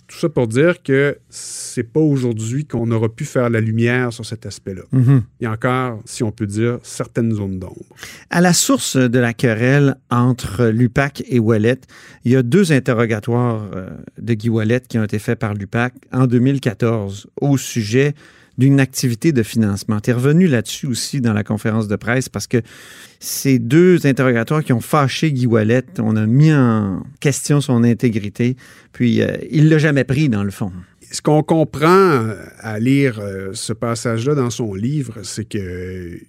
tout 0.07 0.17
ça 0.17 0.29
pour 0.29 0.47
dire 0.47 0.81
que 0.81 1.17
c'est 1.29 1.83
pas 1.83 1.99
aujourd'hui 1.99 2.65
qu'on 2.65 2.89
aura 2.91 3.09
pu 3.09 3.25
faire 3.25 3.49
la 3.49 3.59
lumière 3.59 4.13
sur 4.13 4.25
cet 4.25 4.45
aspect-là. 4.45 4.83
Mhm. 4.91 5.23
Il 5.39 5.43
y 5.43 5.47
a 5.47 5.51
encore, 5.51 6.01
si 6.05 6.23
on 6.23 6.31
peut 6.31 6.47
dire, 6.47 6.79
certaines 6.81 7.33
zones 7.33 7.59
d'ombre. 7.59 7.85
À 8.29 8.39
la 8.39 8.53
source 8.53 8.95
de 8.95 9.19
la 9.19 9.33
querelle 9.33 9.97
entre 10.09 10.67
l'UPAC 10.67 11.23
et 11.27 11.39
Wallet, 11.39 11.79
il 12.23 12.31
y 12.31 12.35
a 12.35 12.43
deux 12.43 12.71
interrogatoires 12.71 13.69
euh, 13.75 13.89
de 14.17 14.33
Guy 14.33 14.49
Wallet 14.49 14.81
qui 14.87 14.97
ont 14.97 15.03
été 15.03 15.19
faits 15.19 15.39
par 15.39 15.53
l'UPAC 15.53 15.93
en 16.13 16.25
2014 16.25 17.27
au 17.41 17.57
sujet 17.57 18.13
d'une 18.57 18.79
activité 18.79 19.31
de 19.31 19.43
financement. 19.43 19.99
Tu 19.99 20.09
es 20.09 20.13
revenu 20.13 20.47
là-dessus 20.47 20.87
aussi 20.87 21.21
dans 21.21 21.33
la 21.33 21.43
conférence 21.43 21.87
de 21.87 21.95
presse 21.95 22.29
parce 22.29 22.47
que 22.47 22.61
ces 23.19 23.59
deux 23.59 24.05
interrogatoires 24.05 24.63
qui 24.63 24.73
ont 24.73 24.81
fâché 24.81 25.31
Guy 25.31 25.45
Wallet, 25.45 25.85
on 25.99 26.15
a 26.15 26.25
mis 26.25 26.53
en 26.53 27.03
question 27.19 27.61
son 27.61 27.83
intégrité, 27.83 28.55
puis 28.93 29.21
euh, 29.21 29.37
il 29.51 29.69
l'a 29.69 29.77
jamais 29.77 30.03
pris 30.03 30.29
dans 30.29 30.43
le 30.43 30.51
fond. 30.51 30.71
Ce 31.11 31.21
qu'on 31.21 31.43
comprend 31.43 32.25
à 32.59 32.79
lire 32.79 33.19
euh, 33.19 33.51
ce 33.53 33.73
passage-là 33.73 34.35
dans 34.35 34.49
son 34.49 34.73
livre, 34.73 35.19
c'est 35.23 35.47
que 35.47 36.19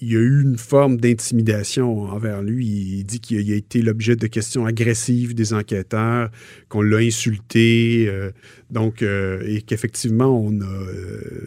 il 0.00 0.12
y 0.12 0.16
a 0.16 0.20
eu 0.20 0.42
une 0.42 0.56
forme 0.56 0.96
d'intimidation 0.96 2.04
envers 2.04 2.42
lui. 2.42 2.66
Il 2.66 3.04
dit 3.04 3.20
qu'il 3.20 3.52
a 3.52 3.56
été 3.56 3.82
l'objet 3.82 4.16
de 4.16 4.26
questions 4.26 4.64
agressives 4.64 5.34
des 5.34 5.52
enquêteurs, 5.52 6.30
qu'on 6.68 6.82
l'a 6.82 6.98
insulté, 6.98 8.06
euh, 8.08 8.30
donc 8.70 9.02
euh, 9.02 9.42
et 9.46 9.62
qu'effectivement 9.62 10.38
on 10.38 10.60
a 10.60 10.64
euh, 10.64 11.46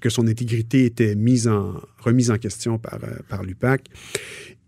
que 0.00 0.08
son 0.08 0.26
intégrité 0.28 0.86
était 0.86 1.14
mise 1.14 1.48
en 1.48 1.74
remise 1.98 2.30
en 2.30 2.38
question 2.38 2.78
par 2.78 3.00
par 3.28 3.42
l'UPAC. 3.42 3.88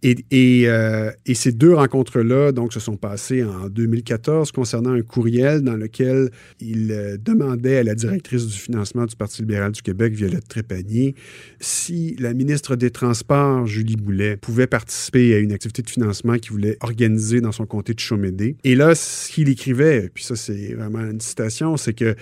Euh, 0.04 1.10
et, 1.26 1.34
ces 1.34 1.52
deux 1.52 1.74
rencontres-là, 1.74 2.52
donc, 2.52 2.72
se 2.72 2.80
sont 2.80 2.96
passées 2.96 3.44
en 3.44 3.68
2014 3.68 4.50
concernant 4.52 4.92
un 4.92 5.02
courriel 5.02 5.62
dans 5.62 5.76
lequel 5.76 6.30
il 6.60 6.90
euh, 6.90 7.16
demandait 7.16 7.78
à 7.78 7.82
la 7.84 7.94
directrice 7.94 8.46
du 8.46 8.58
financement 8.58 9.06
du 9.06 9.14
Parti 9.14 9.42
libéral 9.42 9.72
du 9.72 9.82
Québec, 9.82 10.14
Violette 10.14 10.48
Trépanier, 10.48 11.14
si 11.60 12.16
la 12.18 12.34
ministre 12.34 12.76
des 12.76 12.90
Transports, 12.90 13.66
Julie 13.66 13.96
Boulet, 13.96 14.36
pouvait 14.36 14.66
participer 14.66 15.34
à 15.34 15.38
une 15.38 15.52
activité 15.52 15.82
de 15.82 15.90
financement 15.90 16.36
qu'il 16.36 16.52
voulait 16.52 16.76
organiser 16.80 17.40
dans 17.40 17.52
son 17.52 17.66
comté 17.66 17.94
de 17.94 18.00
Chaumédé. 18.00 18.56
Et 18.64 18.74
là, 18.74 18.94
ce 18.94 19.30
qu'il 19.30 19.48
écrivait, 19.48 20.10
puis 20.12 20.24
ça, 20.24 20.36
c'est 20.36 20.74
vraiment 20.74 21.00
une 21.00 21.20
citation, 21.20 21.76
c'est 21.76 21.94
que 21.94 22.16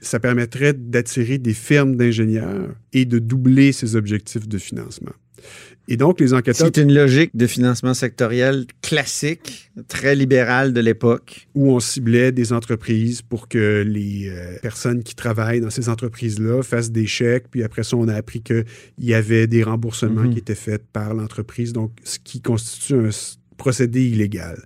ça 0.00 0.18
permettrait 0.18 0.72
d'attirer 0.72 1.38
des 1.38 1.52
firmes 1.52 1.96
d'ingénieurs 1.96 2.74
et 2.92 3.04
de 3.04 3.18
doubler 3.18 3.72
ses 3.72 3.96
objectifs 3.96 4.48
de 4.48 4.58
financement. 4.58 5.12
Et 5.88 5.96
donc, 5.96 6.20
les 6.20 6.32
enquêteurs. 6.34 6.68
C'est 6.72 6.80
une 6.80 6.94
logique 6.94 7.30
de 7.34 7.46
financement 7.48 7.94
sectoriel 7.94 8.66
classique, 8.80 9.72
très 9.88 10.14
libérale 10.14 10.72
de 10.72 10.80
l'époque. 10.80 11.48
Où 11.54 11.72
on 11.72 11.80
ciblait 11.80 12.30
des 12.30 12.52
entreprises 12.52 13.22
pour 13.22 13.48
que 13.48 13.82
les 13.86 14.28
euh, 14.28 14.56
personnes 14.62 15.02
qui 15.02 15.16
travaillent 15.16 15.60
dans 15.60 15.70
ces 15.70 15.88
entreprises-là 15.88 16.62
fassent 16.62 16.92
des 16.92 17.06
chèques. 17.08 17.46
Puis 17.50 17.64
après 17.64 17.82
ça, 17.82 17.96
on 17.96 18.06
a 18.06 18.14
appris 18.14 18.40
qu'il 18.40 18.64
y 18.98 19.14
avait 19.14 19.46
des 19.48 19.64
remboursements 19.64 20.22
Mhm. 20.22 20.32
qui 20.34 20.38
étaient 20.38 20.54
faits 20.54 20.84
par 20.92 21.14
l'entreprise. 21.14 21.72
Donc, 21.72 21.92
ce 22.04 22.18
qui 22.22 22.40
constitue 22.40 22.94
un 22.94 23.10
procédé 23.60 24.06
illégal. 24.08 24.56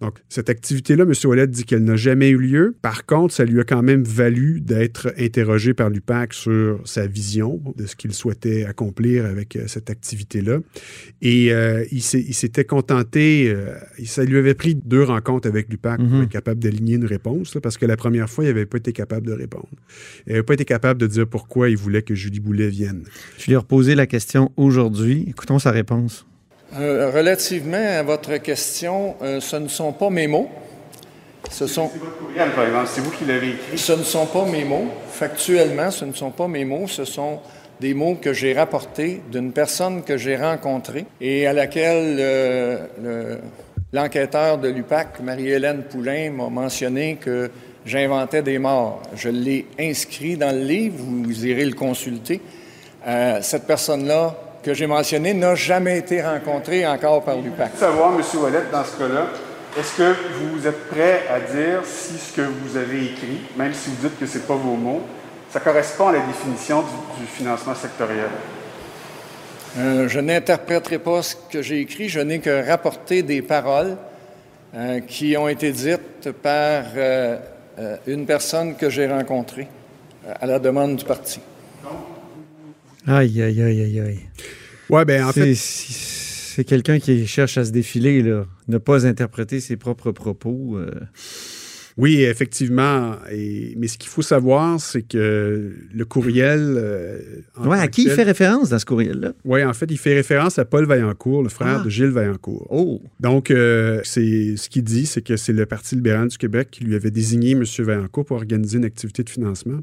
Donc, 0.00 0.18
cette 0.28 0.48
activité-là, 0.48 1.02
M. 1.04 1.12
Ouellet 1.24 1.48
dit 1.48 1.64
qu'elle 1.64 1.82
n'a 1.82 1.96
jamais 1.96 2.28
eu 2.30 2.38
lieu. 2.38 2.76
Par 2.80 3.04
contre, 3.06 3.34
ça 3.34 3.44
lui 3.44 3.58
a 3.60 3.64
quand 3.64 3.82
même 3.82 4.04
valu 4.04 4.60
d'être 4.60 5.12
interrogé 5.18 5.74
par 5.74 5.90
l'UPAC 5.90 6.32
sur 6.32 6.80
sa 6.84 7.06
vision 7.08 7.60
de 7.76 7.86
ce 7.86 7.96
qu'il 7.96 8.12
souhaitait 8.14 8.64
accomplir 8.64 9.26
avec 9.26 9.56
euh, 9.56 9.64
cette 9.66 9.90
activité-là. 9.90 10.60
Et 11.22 11.52
euh, 11.52 11.84
il 11.90 12.02
s'était 12.02 12.64
contenté, 12.64 13.48
euh, 13.48 13.74
ça 14.04 14.24
lui 14.24 14.38
avait 14.38 14.54
pris 14.54 14.76
deux 14.76 15.02
rencontres 15.02 15.48
avec 15.48 15.68
l'UPAC 15.68 15.98
pour 15.98 16.06
Mhm. 16.06 16.22
être 16.22 16.28
capable 16.30 16.60
d'aligner 16.60 16.94
une 16.94 17.04
réponse, 17.04 17.54
là, 17.56 17.60
parce 17.60 17.76
que 17.78 17.86
la 17.86 17.96
première 17.96 18.30
fois, 18.30 18.44
il 18.44 18.48
n'avait 18.48 18.66
pas 18.66 18.78
été 18.78 18.92
capable 18.92 19.26
de 19.26 19.32
répondre. 19.32 19.68
Il 20.26 20.30
n'avait 20.32 20.44
pas 20.44 20.54
été 20.54 20.64
capable 20.64 21.00
de 21.00 21.08
dire 21.08 21.26
pourquoi 21.26 21.68
il 21.68 21.76
voulait 21.76 22.02
que 22.02 22.14
Julie 22.14 22.38
Boulet 22.40 22.68
vienne. 22.68 23.02
Je 23.38 23.46
lui 23.46 23.54
ai 23.54 23.56
reposé 23.56 23.94
la 23.96 24.06
question 24.06 24.52
aujourd'hui. 24.56 25.24
Écoutons 25.28 25.58
sa 25.58 25.72
réponse. 25.72 26.26
Euh, 26.74 27.10
relativement 27.14 27.76
à 27.98 28.02
votre 28.02 28.36
question, 28.38 29.14
euh, 29.22 29.40
ce 29.40 29.56
ne 29.56 29.68
sont 29.68 29.92
pas 29.92 30.10
mes 30.10 30.26
mots. 30.26 30.50
Ce 31.50 31.66
sont, 31.68 31.84
votre 31.98 32.18
courriel, 32.18 32.50
par 32.50 32.66
exemple. 32.66 32.88
C'est 32.92 33.00
vous 33.00 33.10
qui 33.12 33.24
l'avez 33.24 33.50
écrit. 33.50 33.78
ce 33.78 33.92
ne 33.92 34.02
sont 34.02 34.26
pas 34.26 34.44
mes 34.44 34.64
mots. 34.64 34.86
Factuellement, 35.10 35.90
ce 35.90 36.04
ne 36.04 36.12
sont 36.12 36.30
pas 36.32 36.48
mes 36.48 36.64
mots. 36.64 36.88
Ce 36.88 37.04
sont 37.04 37.38
des 37.80 37.94
mots 37.94 38.16
que 38.20 38.32
j'ai 38.32 38.52
rapportés 38.52 39.22
d'une 39.30 39.52
personne 39.52 40.02
que 40.02 40.16
j'ai 40.16 40.36
rencontrée 40.36 41.06
et 41.20 41.46
à 41.46 41.52
laquelle 41.52 42.16
euh, 42.18 42.78
le- 43.02 43.38
l'enquêteur 43.92 44.58
de 44.58 44.68
l'UPAC, 44.68 45.20
Marie-Hélène 45.20 45.82
Poulain, 45.84 46.30
m'a 46.30 46.48
mentionné 46.48 47.16
que 47.20 47.48
j'inventais 47.86 48.42
des 48.42 48.58
morts. 48.58 49.00
Je 49.14 49.28
l'ai 49.28 49.66
inscrit 49.78 50.36
dans 50.36 50.50
le 50.54 50.64
livre, 50.64 50.96
vous 50.98 51.46
irez 51.46 51.64
le 51.64 51.74
consulter. 51.74 52.40
Cette 53.40 53.68
personne-là 53.68 54.34
que 54.66 54.74
j'ai 54.74 54.88
mentionnée 54.88 55.32
n'a 55.32 55.54
jamais 55.54 55.98
été 55.98 56.20
rencontrée 56.20 56.84
encore 56.84 57.22
par 57.22 57.36
l'UPAC. 57.36 57.70
savoir, 57.76 58.12
M. 58.12 58.22
Wallet, 58.42 58.62
dans 58.72 58.82
ce 58.82 58.98
cas-là, 58.98 59.28
est-ce 59.78 59.96
que 59.96 60.14
vous 60.40 60.66
êtes 60.66 60.88
prêt 60.88 61.22
à 61.30 61.38
dire 61.38 61.82
si 61.84 62.18
ce 62.18 62.34
que 62.34 62.40
vous 62.42 62.76
avez 62.76 63.04
écrit, 63.04 63.42
même 63.56 63.72
si 63.72 63.90
vous 63.90 64.08
dites 64.08 64.18
que 64.18 64.26
ce 64.26 64.38
n'est 64.38 64.44
pas 64.44 64.56
vos 64.56 64.74
mots, 64.74 65.02
ça 65.50 65.60
correspond 65.60 66.08
à 66.08 66.14
la 66.14 66.18
définition 66.18 66.80
du, 66.80 67.20
du 67.20 67.26
financement 67.28 67.76
sectoriel? 67.76 68.28
Euh, 69.78 70.08
je 70.08 70.18
n'interpréterai 70.18 70.98
pas 70.98 71.22
ce 71.22 71.36
que 71.36 71.62
j'ai 71.62 71.80
écrit, 71.80 72.08
je 72.08 72.18
n'ai 72.18 72.40
que 72.40 72.66
rapporté 72.68 73.22
des 73.22 73.42
paroles 73.42 73.96
euh, 74.74 74.98
qui 74.98 75.36
ont 75.36 75.46
été 75.46 75.70
dites 75.70 76.32
par 76.42 76.86
euh, 76.96 77.36
une 78.08 78.26
personne 78.26 78.74
que 78.74 78.90
j'ai 78.90 79.06
rencontrée 79.06 79.68
à 80.40 80.44
la 80.44 80.58
demande 80.58 80.96
du 80.96 81.04
parti. 81.04 81.38
Aïe, 83.06 83.40
aïe, 83.42 83.62
aïe, 83.62 83.80
aïe, 83.82 84.00
aïe. 84.00 84.18
Ouais, 84.90 85.04
ben 85.04 85.24
en 85.24 85.32
fait, 85.32 85.54
C'est- 85.54 86.64
quelqu'un 86.64 86.98
qui 86.98 87.26
cherche 87.26 87.58
à 87.58 87.64
se 87.64 87.70
défiler, 87.70 88.22
là. 88.22 88.46
Ne 88.68 88.78
pas 88.78 89.06
interpréter 89.06 89.60
ses 89.60 89.76
propres 89.76 90.10
propos. 90.12 90.76
euh. 90.76 90.90
Oui, 91.98 92.20
effectivement. 92.22 93.16
Et, 93.30 93.74
mais 93.78 93.88
ce 93.88 93.96
qu'il 93.96 94.10
faut 94.10 94.20
savoir, 94.22 94.78
c'est 94.80 95.00
que 95.02 95.72
le 95.94 96.04
courriel. 96.04 96.60
euh, 96.76 97.18
tant 97.54 97.70
à 97.70 97.88
qui 97.88 98.02
il 98.04 98.10
fait 98.10 98.22
référence 98.22 98.68
dans 98.68 98.78
ce 98.78 98.84
courriel-là? 98.84 99.32
Oui, 99.46 99.64
en 99.64 99.72
fait, 99.72 99.86
il 99.90 99.96
fait 99.96 100.14
référence 100.14 100.58
à 100.58 100.64
Paul 100.66 100.84
Vaillancourt, 100.86 101.42
le 101.42 101.48
frère 101.48 101.78
Ah. 101.80 101.84
de 101.84 101.88
Gilles 101.88 102.10
Vaillancourt. 102.10 102.66
Oh! 102.70 103.00
Donc, 103.20 103.50
euh, 103.50 104.00
c'est 104.04 104.56
ce 104.58 104.68
qu'il 104.68 104.82
dit, 104.84 105.06
c'est 105.06 105.22
que 105.22 105.36
c'est 105.38 105.54
le 105.54 105.64
Parti 105.64 105.94
libéral 105.94 106.28
du 106.28 106.36
Québec 106.36 106.68
qui 106.70 106.84
lui 106.84 106.94
avait 106.96 107.10
désigné 107.10 107.52
M. 107.52 107.64
Vaillancourt 107.78 108.26
pour 108.26 108.36
organiser 108.36 108.76
une 108.76 108.84
activité 108.84 109.22
de 109.22 109.30
financement. 109.30 109.80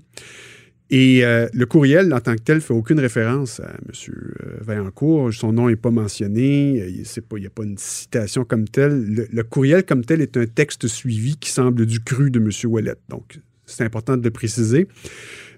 Et 0.95 1.25
euh, 1.25 1.47
le 1.53 1.65
courriel, 1.65 2.13
en 2.13 2.19
tant 2.19 2.35
que 2.35 2.41
tel, 2.41 2.57
ne 2.57 2.61
fait 2.61 2.73
aucune 2.75 2.99
référence 2.99 3.59
à 3.59 3.71
M. 3.71 4.13
Vaillancourt. 4.61 5.33
Son 5.33 5.51
nom 5.51 5.67
n'est 5.67 5.75
pas 5.75 5.89
mentionné. 5.89 6.85
Il 6.87 7.03
n'y 7.39 7.47
a 7.47 7.49
pas 7.49 7.63
une 7.63 7.79
citation 7.79 8.45
comme 8.45 8.67
telle. 8.67 9.03
Le, 9.03 9.27
le 9.31 9.43
courriel 9.43 9.85
comme 9.85 10.05
tel 10.05 10.21
est 10.21 10.37
un 10.37 10.45
texte 10.45 10.85
suivi 10.87 11.35
qui 11.37 11.49
semble 11.49 11.87
du 11.87 11.99
cru 11.99 12.29
de 12.29 12.39
M. 12.39 12.51
Ouellet. 12.71 12.93
Donc, 13.09 13.39
c'est 13.65 13.83
important 13.83 14.17
de 14.17 14.23
le 14.23 14.29
préciser. 14.29 14.87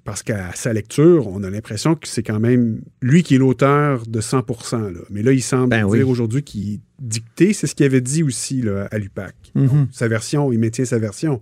Parce 0.05 0.23
qu'à 0.23 0.53
sa 0.53 0.71
lecture, 0.71 1.27
on 1.27 1.43
a 1.43 1.49
l'impression 1.49 1.95
que 1.95 2.07
c'est 2.07 2.23
quand 2.23 2.39
même 2.39 2.79
lui 3.01 3.21
qui 3.21 3.35
est 3.35 3.37
l'auteur 3.37 4.05
de 4.07 4.21
100 4.21 4.45
là. 4.71 4.89
Mais 5.09 5.21
là, 5.21 5.33
il 5.33 5.41
semble 5.41 5.67
Ben 5.69 5.79
dire 5.79 5.89
oui. 5.89 6.03
aujourd'hui 6.03 6.43
qu'il 6.43 6.79
dicté. 6.99 7.51
C'est 7.51 7.67
ce 7.67 7.75
qu'il 7.75 7.85
avait 7.85 7.99
dit 7.99 8.23
aussi 8.23 8.61
là, 8.61 8.87
à 8.89 8.99
l'UPAC. 8.99 9.35
Mhm. 9.53 9.87
Sa 9.91 10.07
version, 10.07 10.53
il 10.53 10.59
maintient 10.59 10.85
sa 10.85 10.97
version. 10.97 11.41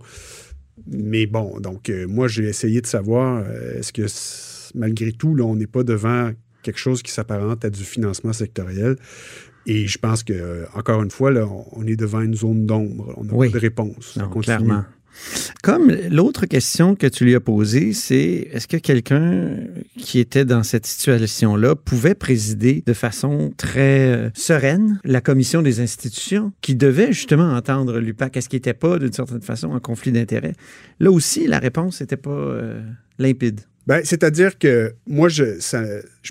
Mais 0.86 1.26
bon, 1.26 1.60
donc 1.60 1.88
euh, 1.88 2.06
moi, 2.06 2.28
j'ai 2.28 2.44
essayé 2.44 2.80
de 2.80 2.86
savoir, 2.86 3.42
euh, 3.46 3.78
est-ce 3.78 3.92
que 3.92 4.02
malgré 4.78 5.12
tout, 5.12 5.34
là, 5.34 5.44
on 5.44 5.56
n'est 5.56 5.66
pas 5.66 5.82
devant 5.84 6.30
quelque 6.62 6.78
chose 6.78 7.02
qui 7.02 7.10
s'apparente 7.12 7.64
à 7.64 7.70
du 7.70 7.84
financement 7.84 8.32
sectoriel? 8.32 8.96
Et 9.66 9.86
je 9.86 9.96
pense 9.98 10.22
que, 10.22 10.66
encore 10.74 11.02
une 11.02 11.10
fois, 11.10 11.30
là, 11.30 11.46
on, 11.46 11.64
on 11.72 11.86
est 11.86 11.96
devant 11.96 12.20
une 12.20 12.34
zone 12.34 12.66
d'ombre. 12.66 13.14
On 13.16 13.24
n'a 13.24 13.32
Oui. 13.34 13.48
pas 13.50 13.54
de 13.54 13.60
réponse. 13.62 14.16
Non, 14.16 14.28
clairement. 14.28 14.84
Comme 15.62 15.90
l'autre 16.10 16.46
question 16.46 16.94
que 16.94 17.06
tu 17.06 17.24
lui 17.24 17.34
as 17.34 17.40
posée, 17.40 17.92
c'est 17.92 18.48
est-ce 18.52 18.68
que 18.68 18.76
quelqu'un 18.76 19.56
qui 19.96 20.18
était 20.18 20.44
dans 20.44 20.62
cette 20.62 20.86
situation-là 20.86 21.74
pouvait 21.76 22.14
présider 22.14 22.82
de 22.86 22.92
façon 22.92 23.52
très 23.56 24.12
euh, 24.12 24.30
sereine 24.34 25.00
la 25.04 25.20
commission 25.20 25.62
des 25.62 25.80
institutions 25.80 26.52
qui 26.60 26.74
devait 26.74 27.12
justement 27.12 27.52
entendre 27.52 27.98
l'UPAC? 27.98 28.36
Est-ce 28.36 28.48
qu'il 28.48 28.58
n'était 28.58 28.74
pas, 28.74 28.98
d'une 28.98 29.12
certaine 29.12 29.42
façon, 29.42 29.68
en 29.68 29.80
conflit 29.80 30.12
d'intérêts? 30.12 30.54
Là 31.00 31.10
aussi, 31.10 31.46
la 31.46 31.58
réponse 31.58 32.00
n'était 32.00 32.16
pas 32.16 32.30
euh, 32.30 32.82
limpide. 33.18 33.60
Ben, 33.86 34.00
C'est-à-dire 34.04 34.58
que 34.58 34.94
moi, 35.06 35.28
je, 35.28 35.44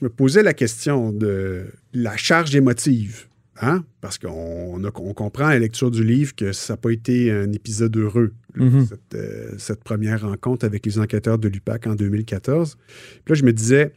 me 0.02 0.10
posais 0.10 0.44
la 0.44 0.54
question 0.54 1.12
de 1.12 1.66
la 1.94 2.18
charge 2.18 2.56
émotive 2.56 3.28
Hein? 3.62 3.84
Parce 4.02 4.18
qu'on 4.18 4.82
on 4.84 5.14
comprend 5.14 5.46
à 5.46 5.54
la 5.54 5.60
lecture 5.60 5.92
du 5.92 6.04
livre 6.04 6.36
que 6.36 6.52
ça 6.54 6.74
n'a 6.74 6.78
pas 6.78 6.90
été 6.92 7.32
un 7.32 7.52
épisode 7.52 7.96
heureux, 7.98 8.34
Mhm. 8.56 8.86
cette, 8.88 9.16
euh, 9.16 9.52
cette 9.58 9.84
première 9.84 10.22
rencontre 10.22 10.66
avec 10.66 10.86
les 10.86 10.98
enquêteurs 11.00 11.38
de 11.38 11.48
l'UPAC 11.48 11.88
en 11.88 11.96
2014. 11.96 12.78
Puis 13.26 13.34
là, 13.34 13.36
je 13.36 13.44
me 13.46 13.54
disais, 13.54 13.94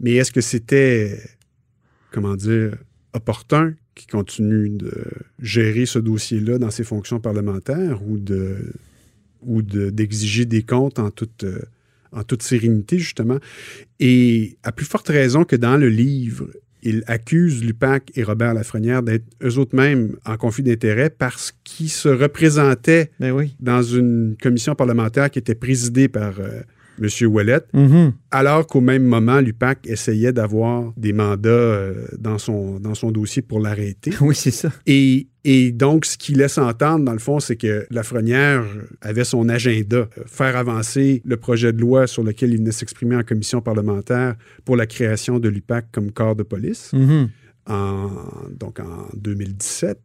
mais 0.00 0.12
est-ce 0.16 0.32
que 0.32 0.40
c'était, 0.42 1.18
comment 2.12 2.36
dire, 2.36 2.76
opportun 3.14 3.74
qu'il 3.94 4.10
continue 4.10 4.68
de 4.70 4.92
gérer 5.40 5.86
ce 5.86 5.98
dossier-là 5.98 6.58
dans 6.58 6.70
ses 6.70 6.84
fonctions 6.84 7.20
parlementaires 7.20 8.02
ou 8.06 8.18
de 8.18 8.72
ou 9.42 9.62
de- 9.62 9.88
d'exiger 9.88 10.44
des 10.44 10.62
comptes 10.62 10.98
en 10.98 11.10
toute, 11.10 11.44
euh, 11.44 11.62
en 12.12 12.22
toute 12.24 12.42
sérénité, 12.42 12.98
justement? 12.98 13.38
Et 13.98 14.58
à 14.62 14.70
plus 14.70 14.84
forte 14.84 15.08
raison 15.08 15.44
que 15.44 15.56
dans 15.56 15.78
le 15.78 15.88
livre, 15.88 16.50
il 16.82 17.02
accuse 17.06 17.64
Lupac 17.64 18.10
et 18.16 18.22
Robert 18.22 18.54
Lafrenière 18.54 19.02
d'être 19.02 19.24
eux 19.42 19.58
autres 19.58 19.76
mêmes 19.76 20.16
en 20.24 20.36
conflit 20.36 20.62
d'intérêts 20.62 21.10
parce 21.10 21.52
qu'ils 21.64 21.90
se 21.90 22.08
représentaient 22.08 23.10
Ben 23.20 23.32
oui. 23.32 23.56
dans 23.60 23.82
une 23.82 24.36
commission 24.40 24.74
parlementaire 24.74 25.30
qui 25.30 25.38
était 25.38 25.54
présidée 25.54 26.08
par 26.08 26.40
euh, 26.40 26.62
M. 27.00 27.26
Ouellet, 27.28 27.60
Mhm. 27.72 28.12
alors 28.30 28.66
qu'au 28.66 28.80
même 28.80 29.04
moment, 29.04 29.40
l'UPAC 29.40 29.86
essayait 29.86 30.32
d'avoir 30.32 30.92
des 30.96 31.12
mandats 31.12 31.48
euh, 31.48 32.06
dans, 32.18 32.38
son, 32.38 32.78
dans 32.78 32.94
son 32.94 33.10
dossier 33.10 33.42
pour 33.42 33.60
l'arrêter. 33.60 34.10
Oui, 34.20 34.34
c'est 34.34 34.50
ça. 34.50 34.70
Et, 34.86 35.28
et 35.44 35.72
donc, 35.72 36.04
ce 36.04 36.18
qu'il 36.18 36.36
laisse 36.36 36.58
entendre, 36.58 37.04
dans 37.04 37.12
le 37.12 37.18
fond, 37.18 37.40
c'est 37.40 37.56
que 37.56 37.86
Lafrenière 37.90 38.62
avait 39.00 39.24
son 39.24 39.48
agenda, 39.48 39.96
euh, 39.96 40.08
faire 40.26 40.56
avancer 40.56 41.22
le 41.24 41.36
projet 41.36 41.72
de 41.72 41.80
loi 41.80 42.06
sur 42.06 42.22
lequel 42.22 42.50
il 42.52 42.58
venait 42.58 42.72
s'exprimer 42.72 43.16
en 43.16 43.22
commission 43.22 43.60
parlementaire 43.62 44.34
pour 44.64 44.76
la 44.76 44.86
création 44.86 45.38
de 45.38 45.48
l'UPAC 45.48 45.86
comme 45.92 46.10
corps 46.12 46.36
de 46.36 46.42
police. 46.42 46.90
Mhm. 46.92 47.28
En, 47.66 48.10
donc 48.58 48.80
en 48.80 49.06
2017. 49.16 49.98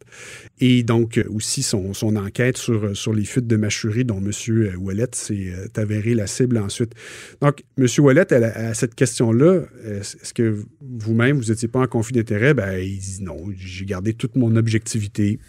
Et 0.60 0.84
donc 0.84 1.18
euh, 1.18 1.24
aussi 1.34 1.64
son, 1.64 1.94
son 1.94 2.16
enquête 2.16 2.58
sur, 2.58 2.96
sur 2.96 3.14
les 3.14 3.24
fuites 3.26 3.48
de 3.48 3.56
Machurie 3.56 4.06
dont 4.06 4.20
M. 4.20 4.32
Ouellet 4.78 5.08
s'est 5.14 5.52
euh, 5.52 5.68
avéré 5.76 6.14
la 6.14 6.28
cible 6.28 6.58
ensuite. 6.58 6.94
Donc, 7.42 7.64
M. 7.78 7.88
Ouellet, 8.00 8.32
à, 8.34 8.74
cette 8.74 8.94
question-là, 8.94 9.62
est-ce 9.84 10.34
que 10.34 10.64
vous-même, 10.82 11.38
vous 11.38 11.50
n'étiez 11.50 11.68
pas 11.68 11.80
en 11.80 11.88
conflit 11.88 12.14
d'intérêt? 12.14 12.54
Ben, 12.54 12.78
il 12.80 13.00
dit 13.00 13.24
non, 13.24 13.38
j'ai 13.58 13.86
gardé 13.86 14.14
toute 14.14 14.36
mon 14.36 14.56
objectivité. 14.56 15.40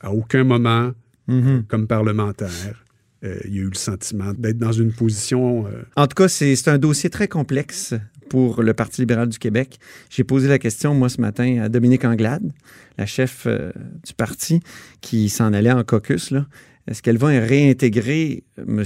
À 0.00 0.12
aucun 0.12 0.44
moment, 0.44 0.92
Mhm. 1.28 1.64
comme 1.68 1.86
parlementaire, 1.86 2.84
euh, 3.24 3.38
il 3.44 3.54
y 3.54 3.58
a 3.58 3.62
eu 3.62 3.68
le 3.68 3.74
sentiment 3.74 4.32
d'être 4.36 4.58
dans 4.58 4.72
une 4.72 4.92
position... 4.92 5.66
euh, 5.68 5.82
En 5.94 6.08
tout 6.08 6.16
cas, 6.16 6.26
c'est 6.28 6.66
un 6.68 6.78
dossier 6.78 7.10
très 7.10 7.28
complexe 7.28 7.94
pour 8.32 8.62
le 8.62 8.72
Parti 8.72 9.02
libéral 9.02 9.28
du 9.28 9.38
Québec. 9.38 9.78
J'ai 10.08 10.24
posé 10.24 10.48
la 10.48 10.58
question, 10.58 10.94
moi, 10.94 11.10
ce 11.10 11.20
matin, 11.20 11.60
à 11.64 11.68
Dominique 11.68 12.06
Anglade, 12.06 12.50
la 12.96 13.04
chef 13.04 13.44
euh, 13.46 13.72
du 14.06 14.14
parti, 14.14 14.60
qui 15.02 15.28
s'en 15.28 15.52
allait 15.52 15.70
en 15.70 15.84
caucus. 15.84 16.30
là. 16.30 16.46
Est-ce 16.88 17.02
qu'elle 17.02 17.18
va 17.18 17.28
réintégrer 17.28 18.44
M. 18.58 18.82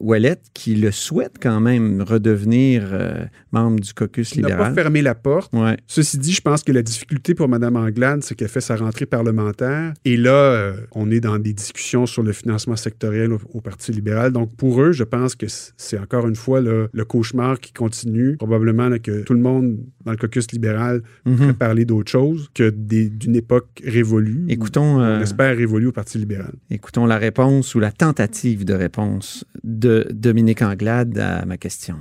Ouellet, 0.00 0.36
qui 0.54 0.74
le 0.76 0.90
souhaite 0.92 1.34
quand 1.40 1.60
même 1.60 2.02
redevenir 2.02 2.88
euh, 2.92 3.24
membre 3.52 3.80
du 3.80 3.92
caucus 3.92 4.32
il 4.36 4.42
n'a 4.42 4.48
pas 4.48 4.54
libéral? 4.54 4.74
fermé 4.74 5.02
la 5.02 5.14
porte. 5.14 5.52
Ouais. 5.52 5.76
Ceci 5.86 6.18
dit, 6.18 6.32
je 6.32 6.40
pense 6.40 6.62
que 6.62 6.72
la 6.72 6.82
difficulté 6.82 7.34
pour 7.34 7.48
Mme 7.48 7.76
Anglade, 7.76 8.22
c'est 8.22 8.34
qu'elle 8.34 8.48
fait 8.48 8.60
sa 8.60 8.76
rentrée 8.76 9.06
parlementaire. 9.06 9.92
Et 10.04 10.16
là, 10.16 10.30
euh, 10.32 10.74
on 10.92 11.10
est 11.10 11.20
dans 11.20 11.38
des 11.38 11.52
discussions 11.52 12.06
sur 12.06 12.22
le 12.22 12.32
financement 12.32 12.76
sectoriel 12.76 13.32
au, 13.32 13.40
au 13.52 13.60
Parti 13.60 13.92
libéral. 13.92 14.32
Donc, 14.32 14.54
pour 14.56 14.80
eux, 14.80 14.92
je 14.92 15.04
pense 15.04 15.34
que 15.34 15.46
c'est 15.48 15.98
encore 15.98 16.26
une 16.28 16.36
fois 16.36 16.60
là, 16.60 16.86
le 16.92 17.04
cauchemar 17.04 17.58
qui 17.60 17.72
continue. 17.72 18.36
Probablement 18.36 18.88
là, 18.88 18.98
que 18.98 19.22
tout 19.22 19.34
le 19.34 19.40
monde 19.40 19.78
dans 20.04 20.12
le 20.12 20.16
caucus 20.18 20.50
libéral 20.52 21.02
peut 21.24 21.52
parler 21.52 21.84
d'autre 21.84 22.10
chose 22.10 22.48
que 22.54 22.70
d'une 22.70 23.36
époque 23.36 23.82
révolue. 23.84 24.44
Écoutons, 24.48 25.00
euh, 25.00 25.18
On 25.18 25.22
espère 25.22 25.56
révolue 25.56 25.86
au 25.88 25.92
Parti 25.92 26.18
libéral. 26.18 26.52
écoutons 26.70 27.06
la 27.06 27.18
réponse 27.24 27.74
ou 27.74 27.80
la 27.80 27.90
tentative 27.92 28.64
de 28.64 28.74
réponse 28.74 29.44
de 29.62 30.06
Dominique 30.12 30.62
Anglade 30.62 31.18
à 31.18 31.44
ma 31.44 31.56
question. 31.56 31.96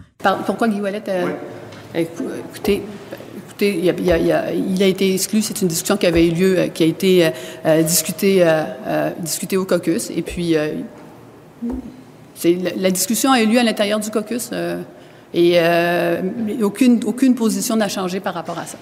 Pourquoi 0.45 0.67
Guy 0.67 0.79
euh, 0.83 1.25
écou- 1.95 2.29
Écoutez, 2.49 2.81
il, 3.61 3.89
a, 4.11 4.13
a- 4.15 4.39
a- 4.39 4.83
a 4.83 4.87
été 4.87 5.13
exclu. 5.13 5.41
C'est 5.41 5.61
une 5.61 5.67
discussion 5.67 5.97
qui 5.97 6.05
avait 6.07 6.27
eu 6.27 6.31
lieu, 6.31 6.53
euh, 6.59 6.67
qui 6.67 6.83
a 6.83 6.87
été 6.87 7.25
euh, 7.25 7.29
euh, 7.65 7.81
discutée, 7.83 8.45
discutée 9.19 9.57
au 9.57 9.65
caucus. 9.65 10.09
Et 10.09 10.21
puis, 10.21 10.55
la, 12.43 12.69
la 12.77 12.91
discussion 12.91 13.31
a 13.31 13.41
eu 13.41 13.47
lieu 13.47 13.59
à 13.59 13.63
l'intérieur 13.63 13.99
du 13.99 14.09
caucus. 14.09 14.49
et 15.33 15.59
aucune, 16.61 16.99
aucune 17.05 17.35
position 17.35 17.75
n'a 17.75 17.87
changé 17.89 18.19
par 18.19 18.33
rapport 18.33 18.57
à 18.59 18.65
ça. 18.65 18.77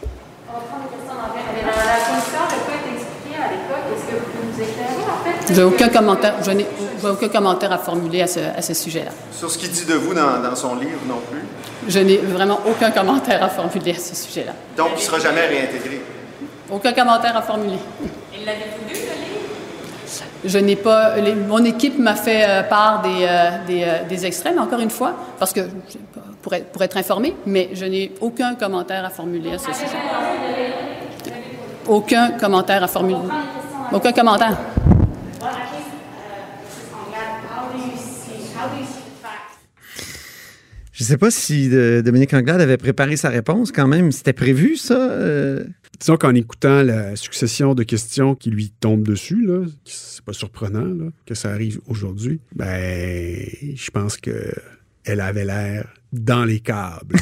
Je 5.52 5.58
n'ai 5.60 5.64
aucun 5.64 5.90
commentaire, 5.90 6.36
je 6.44 6.52
n'ai 6.52 6.66
j'ai 7.02 7.08
aucun 7.10 7.28
commentaire 7.28 7.72
à 7.74 7.78
formuler 7.78 8.22
à 8.22 8.28
ce, 8.28 8.40
à 8.40 8.62
ce 8.62 8.74
sujet-là. 8.74 9.12
Sur 9.34 9.52
ce 9.52 9.58
qu'il 9.58 9.70
dit 9.70 9.86
de 9.86 9.96
vous 9.96 10.14
dans, 10.14 10.40
dans 10.42 10.56
son 10.56 10.76
livre 10.76 11.00
non 11.08 11.20
plus? 11.30 11.42
Je 11.88 12.00
n'ai 12.00 12.18
vraiment 12.18 12.60
aucun 12.70 12.92
commentaire 12.92 13.44
à 13.44 13.50
formuler 13.50 13.92
à 13.92 14.00
ce 14.00 14.16
sujet-là. 14.16 14.54
Donc, 14.78 14.90
il 14.96 15.00
ne 15.00 15.02
sera 15.02 15.20
jamais 15.20 15.42
réintégré? 15.48 16.02
Aucun 16.72 16.94
commentaire 16.94 17.36
à 17.36 17.42
formuler. 17.42 17.78
Il 18.34 18.46
l'avait 18.46 18.60
voulu, 18.80 18.94
le 18.94 18.96
livre? 18.96 20.24
Je 20.46 20.58
n'ai 20.60 20.76
pas. 20.76 21.18
les- 21.18 21.36
mon 21.36 21.64
équipe 21.66 21.98
m'a 22.00 22.16
fait 22.16 22.44
euh, 22.48 22.64
part 22.64 23.02
des, 23.02 23.10
euh, 23.24 23.50
des, 23.68 23.84
euh, 23.84 24.04
des 24.08 24.26
extraits, 24.26 24.54
mais 24.56 24.62
encore 24.62 24.80
une 24.80 24.90
fois, 24.90 25.14
parce 25.38 25.52
que 25.54 25.62
pour 26.42 26.54
être, 26.54 26.68
pour 26.72 26.82
être 26.82 26.98
informé, 26.98 27.36
mais 27.46 27.70
je 27.74 27.86
n'ai 27.86 28.12
aucun 28.22 28.56
commentaire 28.56 29.04
à 29.06 29.10
formuler 29.10 29.54
à 29.54 29.58
ce 29.58 29.74
sujet. 29.74 29.98
Aucun 31.88 32.32
commentaire 32.32 32.84
à 32.84 32.88
formuler. 32.88 33.18
Aucun 33.92 34.12
commentaire. 34.14 34.56
Je 41.02 41.06
ne 41.06 41.08
sais 41.08 41.18
pas 41.18 41.32
si 41.32 41.68
euh, 41.74 42.04
Dominique 42.04 42.32
Anglade 42.32 42.62
avait 42.62 42.78
préparé 42.78 43.18
sa 43.18 43.30
réponse 43.30 43.72
quand 43.72 43.88
même. 43.88 44.12
C'était 44.12 44.34
prévu, 44.34 44.76
ça? 44.78 45.10
euh? 45.10 45.64
Disons 46.00 46.16
qu'en 46.16 46.36
écoutant 46.36 46.84
la 46.84 47.16
succession 47.16 47.74
de 47.74 47.82
questions 47.82 48.36
qui 48.36 48.52
lui 48.52 48.70
tombent 48.70 49.02
dessus, 49.02 49.44
là, 49.44 49.66
c'est 49.84 50.24
pas 50.24 50.34
surprenant 50.34 50.86
là, 50.86 51.10
que 51.26 51.34
ça 51.34 51.50
arrive 51.50 51.82
aujourd'hui, 51.88 52.40
ben, 52.56 53.36
je 53.74 53.90
pense 53.90 54.18
que 54.18 54.54
elle 55.04 55.22
avait 55.22 55.44
l'air 55.44 55.92
dans 56.14 56.46
les 56.46 56.60
câbles. 56.60 57.16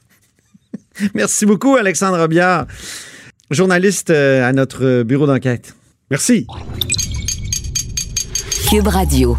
Merci 1.14 1.44
beaucoup, 1.44 1.76
Alexandre 1.76 2.18
Robillard, 2.18 2.66
journaliste 3.50 4.08
euh, 4.08 4.48
à 4.48 4.54
notre 4.54 5.02
bureau 5.02 5.26
d'enquête. 5.26 5.76
Merci. 6.10 6.46
Cube 8.70 8.86
Radio. 8.88 9.36